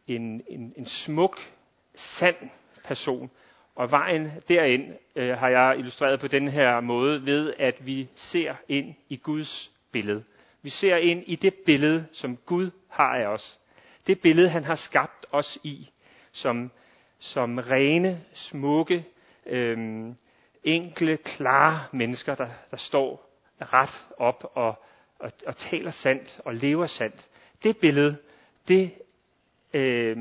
en, 0.08 0.42
en, 0.48 0.74
en 0.78 0.86
smuk, 0.86 1.40
sand 1.98 2.36
person. 2.84 3.32
Og 3.76 3.92
vejen 3.92 4.32
derind 4.50 4.94
øh, 5.16 5.38
har 5.38 5.50
jeg 5.50 5.76
illustreret 5.78 6.20
på 6.20 6.28
den 6.28 6.48
her 6.48 6.80
måde 6.80 7.26
ved, 7.26 7.54
at 7.60 7.86
vi 7.86 8.08
ser 8.16 8.56
ind 8.68 8.96
i 9.10 9.18
Guds 9.18 9.72
billede. 9.92 10.24
Vi 10.62 10.70
ser 10.70 10.96
ind 10.98 11.24
i 11.28 11.36
det 11.36 11.54
billede, 11.54 12.06
som 12.12 12.38
Gud 12.38 12.70
har 12.90 13.16
af 13.16 13.26
os. 13.26 13.60
Det 14.08 14.20
billede, 14.22 14.50
han 14.50 14.64
har 14.64 14.76
skabt 14.76 15.26
os 15.32 15.58
i, 15.64 15.90
som, 16.32 16.72
som 17.20 17.58
rene, 17.58 18.22
smukke, 18.34 19.06
øh, 19.46 20.08
enkle, 20.64 21.18
klare 21.18 21.84
mennesker, 21.92 22.36
der, 22.36 22.48
der 22.72 22.78
står 22.78 23.30
ret 23.62 24.06
op 24.18 24.52
og, 24.56 24.84
og, 25.20 25.32
og 25.46 25.56
taler 25.56 25.92
sandt 25.92 26.40
og 26.46 26.56
lever 26.56 26.86
sandt. 26.86 27.28
Det 27.64 27.78
billede, 27.78 28.18
det 28.68 28.92
øh, 29.74 30.18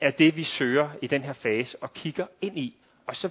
er 0.00 0.10
det, 0.10 0.36
vi 0.36 0.42
søger 0.44 0.90
i 1.02 1.06
den 1.06 1.22
her 1.22 1.32
fase 1.32 1.82
og 1.82 1.92
kigger 1.94 2.26
ind 2.40 2.58
i. 2.58 2.76
Og 3.06 3.16
så 3.16 3.30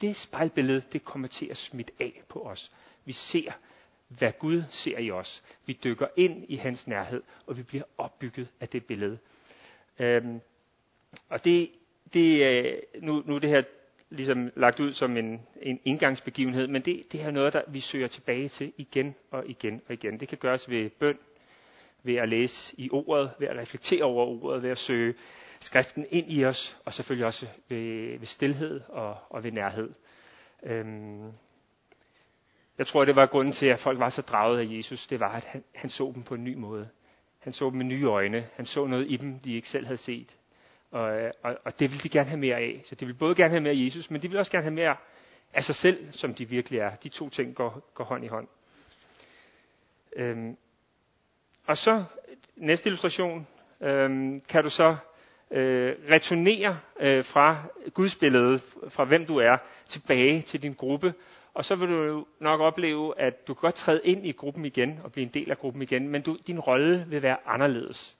det 0.00 0.16
spejlbillede, 0.16 0.82
det 0.92 1.04
kommer 1.04 1.28
til 1.28 1.46
at 1.50 1.56
smitte 1.56 1.92
af 2.00 2.22
på 2.28 2.40
os. 2.42 2.72
Vi 3.04 3.12
ser, 3.12 3.52
hvad 4.08 4.32
Gud 4.38 4.62
ser 4.70 4.98
i 4.98 5.10
os. 5.10 5.42
Vi 5.66 5.78
dykker 5.84 6.06
ind 6.16 6.44
i 6.48 6.56
hans 6.56 6.86
nærhed, 6.86 7.22
og 7.46 7.56
vi 7.56 7.62
bliver 7.62 7.84
opbygget 7.98 8.48
af 8.60 8.68
det 8.68 8.84
billede. 8.84 9.18
Øhm, 9.98 10.40
og 11.28 11.44
det, 11.44 11.70
det 12.12 12.44
er, 12.44 12.76
nu, 13.00 13.22
nu 13.26 13.34
er 13.34 13.38
det 13.38 13.50
her 13.50 13.62
ligesom 14.10 14.50
lagt 14.56 14.80
ud 14.80 14.92
som 14.92 15.16
en, 15.16 15.40
en 15.62 15.80
indgangsbegivenhed, 15.84 16.66
men 16.66 16.82
det, 16.82 17.12
det 17.12 17.22
er 17.22 17.30
noget, 17.30 17.52
der 17.52 17.62
vi 17.68 17.80
søger 17.80 18.08
tilbage 18.08 18.48
til 18.48 18.72
igen 18.76 19.14
og 19.30 19.46
igen 19.48 19.82
og 19.88 19.92
igen. 19.92 20.20
Det 20.20 20.28
kan 20.28 20.38
gøres 20.38 20.70
ved 20.70 20.90
bøn, 20.90 21.18
ved 22.02 22.14
at 22.14 22.28
læse 22.28 22.74
i 22.80 22.90
ordet, 22.92 23.30
ved 23.38 23.48
at 23.48 23.56
reflektere 23.56 24.02
over 24.04 24.26
ordet, 24.26 24.62
ved 24.62 24.70
at 24.70 24.78
søge 24.78 25.14
skriften 25.60 26.06
ind 26.10 26.32
i 26.32 26.44
os, 26.44 26.78
og 26.84 26.94
selvfølgelig 26.94 27.26
også 27.26 27.46
ved, 27.68 28.18
ved 28.18 28.26
stillhed 28.26 28.80
og, 28.88 29.16
og 29.30 29.44
ved 29.44 29.52
nærhed. 29.52 29.92
Øhm, 30.62 31.32
jeg 32.78 32.86
tror, 32.86 33.04
det 33.04 33.16
var 33.16 33.26
grunden 33.26 33.52
til, 33.54 33.66
at 33.66 33.78
folk 33.78 33.98
var 33.98 34.08
så 34.08 34.22
draget 34.22 34.58
af 34.60 34.76
Jesus. 34.76 35.06
Det 35.06 35.20
var, 35.20 35.32
at 35.32 35.44
han, 35.44 35.64
han 35.74 35.90
så 35.90 36.12
dem 36.14 36.22
på 36.22 36.34
en 36.34 36.44
ny 36.44 36.54
måde. 36.54 36.88
Han 37.38 37.52
så 37.52 37.64
dem 37.70 37.74
med 37.74 37.84
nye 37.84 38.04
øjne. 38.04 38.46
Han 38.56 38.66
så 38.66 38.86
noget 38.86 39.10
i 39.10 39.16
dem, 39.16 39.38
de 39.38 39.54
ikke 39.54 39.68
selv 39.68 39.86
havde 39.86 39.98
set. 39.98 40.36
Og, 40.90 41.32
og, 41.42 41.58
og 41.64 41.78
det 41.78 41.90
ville 41.90 42.02
de 42.02 42.08
gerne 42.08 42.28
have 42.28 42.40
mere 42.40 42.56
af. 42.56 42.82
Så 42.84 42.94
de 42.94 43.06
ville 43.06 43.18
både 43.18 43.34
gerne 43.34 43.50
have 43.50 43.60
mere 43.60 43.72
af 43.72 43.84
Jesus, 43.84 44.10
men 44.10 44.22
de 44.22 44.28
ville 44.28 44.40
også 44.40 44.52
gerne 44.52 44.62
have 44.62 44.74
mere 44.74 44.96
af 45.52 45.64
sig 45.64 45.74
selv, 45.74 46.12
som 46.12 46.34
de 46.34 46.48
virkelig 46.48 46.78
er. 46.78 46.94
De 46.94 47.08
to 47.08 47.28
ting 47.28 47.54
går, 47.54 47.90
går 47.94 48.04
hånd 48.04 48.24
i 48.24 48.28
hånd. 48.28 48.48
Øhm, 50.16 50.56
og 51.66 51.78
så 51.78 52.04
næste 52.56 52.86
illustration 52.88 53.46
øhm, 53.80 54.40
kan 54.40 54.64
du 54.64 54.70
så 54.70 54.96
øh, 55.50 55.94
returnere 56.10 56.78
øh, 57.00 57.24
fra 57.24 57.56
Guds 57.94 58.14
billede, 58.14 58.60
fra 58.88 59.04
hvem 59.04 59.26
du 59.26 59.36
er, 59.38 59.56
tilbage 59.88 60.42
til 60.42 60.62
din 60.62 60.72
gruppe. 60.72 61.14
Og 61.54 61.64
så 61.64 61.74
vil 61.76 61.88
du 61.88 62.26
nok 62.40 62.60
opleve, 62.60 63.20
at 63.20 63.48
du 63.48 63.54
kan 63.54 63.60
godt 63.60 63.74
træde 63.74 64.00
ind 64.04 64.26
i 64.26 64.32
gruppen 64.32 64.64
igen 64.64 65.00
og 65.04 65.12
blive 65.12 65.22
en 65.22 65.30
del 65.34 65.50
af 65.50 65.58
gruppen 65.58 65.82
igen, 65.82 66.08
men 66.08 66.22
du, 66.22 66.36
din 66.46 66.60
rolle 66.60 67.06
vil 67.08 67.22
være 67.22 67.36
anderledes. 67.46 68.16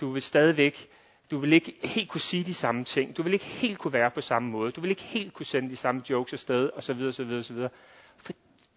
Du 0.00 0.10
vil 0.10 0.22
stadigvæk, 0.22 0.88
du 1.30 1.38
vil 1.38 1.52
ikke 1.52 1.74
helt 1.82 2.08
kunne 2.08 2.20
sige 2.20 2.44
de 2.44 2.54
samme 2.54 2.84
ting. 2.84 3.16
Du 3.16 3.22
vil 3.22 3.32
ikke 3.32 3.44
helt 3.44 3.78
kunne 3.78 3.92
være 3.92 4.10
på 4.10 4.20
samme 4.20 4.48
måde. 4.50 4.72
Du 4.72 4.80
vil 4.80 4.90
ikke 4.90 5.02
helt 5.02 5.32
kunne 5.32 5.46
sende 5.46 5.70
de 5.70 5.76
samme 5.76 6.02
jokes 6.10 6.32
afsted, 6.32 6.70
og 6.74 6.82
så 6.82 6.92
videre, 6.92 7.12
så 7.12 7.24
videre, 7.24 7.42
så 7.42 7.52
videre. 7.54 7.70
For, 8.16 8.32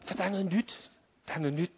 for 0.05 0.13
der 0.13 0.23
er 0.23 0.29
noget 0.29 0.53
nyt. 0.53 0.89
Der 1.27 1.33
er 1.33 1.39
noget 1.39 1.59
nyt, 1.59 1.71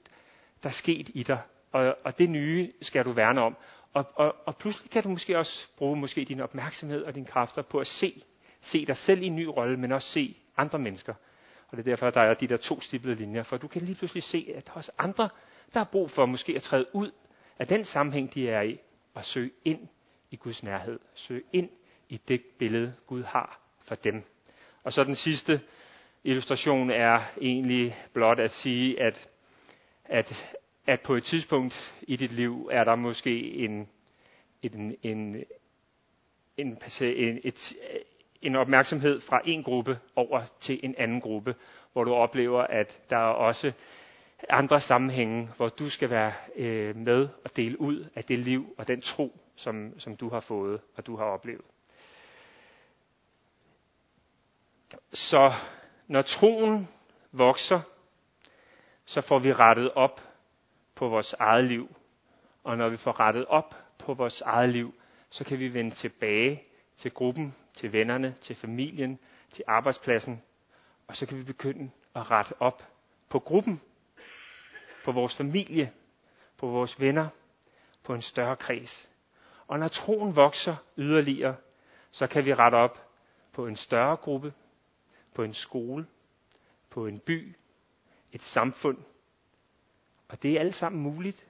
der 0.63 0.69
er 0.69 0.73
sket 0.73 1.09
i 1.13 1.23
dig. 1.23 1.39
Og, 1.71 1.97
og 2.03 2.17
det 2.17 2.29
nye 2.29 2.71
skal 2.81 3.05
du 3.05 3.11
værne 3.11 3.41
om. 3.41 3.55
Og, 3.93 4.05
og, 4.15 4.35
og 4.45 4.57
pludselig 4.57 4.91
kan 4.91 5.03
du 5.03 5.09
måske 5.09 5.37
også 5.37 5.67
bruge 5.77 5.97
måske 5.97 6.25
din 6.25 6.39
opmærksomhed 6.39 7.03
og 7.03 7.15
dine 7.15 7.25
kræfter 7.25 7.61
på 7.61 7.79
at 7.79 7.87
se, 7.87 8.23
se 8.61 8.85
dig 8.85 8.97
selv 8.97 9.21
i 9.21 9.25
en 9.25 9.35
ny 9.35 9.45
rolle, 9.45 9.77
men 9.77 9.91
også 9.91 10.09
se 10.09 10.37
andre 10.57 10.79
mennesker. 10.79 11.13
Og 11.67 11.77
det 11.77 11.79
er 11.87 11.91
derfor, 11.91 12.07
at 12.07 12.13
der 12.13 12.21
er 12.21 12.33
de 12.33 12.47
der 12.47 12.57
to 12.57 12.81
stiplede 12.81 13.15
linjer, 13.15 13.43
for 13.43 13.57
du 13.57 13.67
kan 13.67 13.81
lige 13.81 13.95
pludselig 13.95 14.23
se, 14.23 14.53
at 14.55 14.67
der 14.67 14.71
er 14.71 14.77
også 14.77 14.91
andre, 14.97 15.29
der 15.73 15.79
har 15.79 15.87
brug 15.91 16.11
for 16.11 16.25
måske 16.25 16.55
at 16.55 16.61
træde 16.61 16.85
ud 16.93 17.11
af 17.59 17.67
den 17.67 17.85
sammenhæng, 17.85 18.33
de 18.33 18.49
er 18.49 18.61
i, 18.61 18.79
og 19.13 19.25
søge 19.25 19.51
ind 19.65 19.87
i 20.31 20.35
Guds 20.35 20.63
nærhed. 20.63 20.99
Søge 21.15 21.41
ind 21.53 21.69
i 22.09 22.21
det 22.27 22.41
billede, 22.59 22.93
Gud 23.07 23.23
har 23.23 23.59
for 23.81 23.95
dem. 23.95 24.23
Og 24.83 24.93
så 24.93 25.03
den 25.03 25.15
sidste 25.15 25.61
illustration 26.23 26.89
er 26.89 27.21
egentlig 27.41 27.97
blot 28.13 28.39
at 28.39 28.51
sige, 28.51 29.01
at, 29.01 29.29
at, 30.05 30.55
at 30.87 31.01
på 31.01 31.13
et 31.15 31.23
tidspunkt 31.23 31.95
i 32.01 32.15
dit 32.15 32.31
liv 32.31 32.69
er 32.71 32.83
der 32.83 32.95
måske 32.95 33.53
en, 33.53 33.89
en, 34.61 34.95
en, 35.03 35.35
en, 36.57 36.77
en, 37.01 37.39
et, 37.43 37.73
en 38.41 38.55
opmærksomhed 38.55 39.19
fra 39.21 39.41
en 39.45 39.63
gruppe 39.63 39.99
over 40.15 40.41
til 40.61 40.79
en 40.83 40.95
anden 40.97 41.21
gruppe, 41.21 41.55
hvor 41.93 42.03
du 42.03 42.13
oplever, 42.13 42.61
at 42.61 42.99
der 43.09 43.17
er 43.17 43.33
også 43.33 43.71
andre 44.49 44.81
sammenhænge, 44.81 45.49
hvor 45.57 45.69
du 45.69 45.89
skal 45.89 46.09
være 46.09 46.33
øh, 46.55 46.95
med 46.95 47.29
og 47.45 47.55
dele 47.55 47.81
ud 47.81 48.05
af 48.15 48.23
det 48.23 48.39
liv 48.39 48.75
og 48.77 48.87
den 48.87 49.01
tro, 49.01 49.39
som, 49.55 49.99
som 49.99 50.15
du 50.15 50.29
har 50.29 50.39
fået 50.39 50.81
og 50.95 51.05
du 51.07 51.15
har 51.17 51.25
oplevet. 51.25 51.61
Så 55.13 55.51
når 56.07 56.21
troen 56.21 56.87
vokser, 57.31 57.79
så 59.05 59.21
får 59.21 59.39
vi 59.39 59.53
rettet 59.53 59.91
op 59.93 60.21
på 61.03 61.09
vores 61.09 61.33
eget 61.33 61.65
liv. 61.65 61.95
Og 62.63 62.77
når 62.77 62.89
vi 62.89 62.97
får 62.97 63.19
rettet 63.19 63.45
op 63.45 63.75
på 63.97 64.13
vores 64.13 64.41
eget 64.41 64.69
liv, 64.69 64.93
så 65.29 65.43
kan 65.43 65.59
vi 65.59 65.73
vende 65.73 65.91
tilbage 65.91 66.63
til 66.97 67.11
gruppen, 67.11 67.55
til 67.73 67.93
vennerne, 67.93 68.35
til 68.41 68.55
familien, 68.55 69.19
til 69.51 69.63
arbejdspladsen. 69.67 70.41
Og 71.07 71.15
så 71.15 71.25
kan 71.25 71.37
vi 71.37 71.43
begynde 71.43 71.91
at 72.15 72.31
rette 72.31 72.53
op 72.61 72.83
på 73.29 73.39
gruppen, 73.39 73.81
på 75.05 75.11
vores 75.11 75.35
familie, 75.35 75.91
på 76.57 76.67
vores 76.67 76.99
venner, 76.99 77.29
på 78.03 78.13
en 78.13 78.21
større 78.21 78.55
kreds. 78.55 79.09
Og 79.67 79.79
når 79.79 79.87
troen 79.87 80.35
vokser 80.35 80.75
yderligere, 80.97 81.55
så 82.11 82.27
kan 82.27 82.45
vi 82.45 82.53
rette 82.53 82.75
op 82.75 83.09
på 83.51 83.67
en 83.67 83.75
større 83.75 84.15
gruppe, 84.15 84.53
på 85.33 85.43
en 85.43 85.53
skole, 85.53 86.05
på 86.89 87.07
en 87.07 87.19
by, 87.19 87.55
et 88.31 88.41
samfund. 88.41 88.97
Og 90.33 90.43
det 90.43 90.51
er 90.55 90.59
alt 90.59 90.75
sammen 90.75 91.01
muligt. 91.01 91.45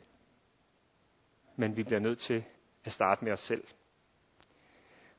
Men 1.56 1.78
vi 1.78 1.84
bliver 1.84 2.00
nødt 2.00 2.20
til 2.20 2.44
at 2.84 2.92
starte 2.92 3.26
med 3.26 3.32
os 3.34 3.40
selv. 3.40 3.64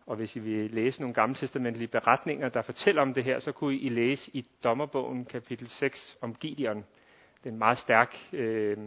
Og 0.07 0.17
hvis 0.17 0.37
I 0.37 0.39
vil 0.39 0.71
læse 0.71 1.01
nogle 1.01 1.15
gamle 1.15 1.35
testamentlige 1.35 1.89
beretninger, 1.89 2.49
der 2.49 2.63
fortæller 2.63 3.03
om 3.03 3.15
det 3.15 3.25
her, 3.25 3.39
så 3.39 3.53
kunne 3.53 3.77
I 3.77 3.89
læse 3.89 4.31
i 4.35 4.47
Dommerbogen 4.65 5.25
kapitel 5.25 5.69
6 5.69 6.17
om 6.21 6.35
Gideon. 6.35 6.77
Det 7.39 7.47
er 7.49 7.51
en 7.51 7.59
meget 7.59 7.79
stærk 7.79 8.17
øh, 8.33 8.79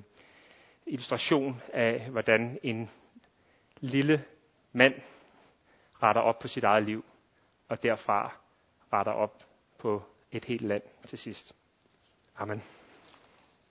illustration 0.88 1.62
af, 1.74 2.10
hvordan 2.12 2.60
en 2.63 2.90
lille 3.80 4.26
mand 4.74 4.94
retter 6.04 6.22
op 6.22 6.40
på 6.40 6.48
sit 6.48 6.63
eget 6.63 6.84
liv, 6.84 7.06
og 7.68 7.84
derfra 7.84 8.38
retter 8.94 9.12
op 9.13 9.44
på 9.78 10.04
et 10.32 10.46
helt 10.46 10.62
land 10.62 10.84
til 11.08 11.18
sidst. 11.18 11.56
Amen. 12.36 12.87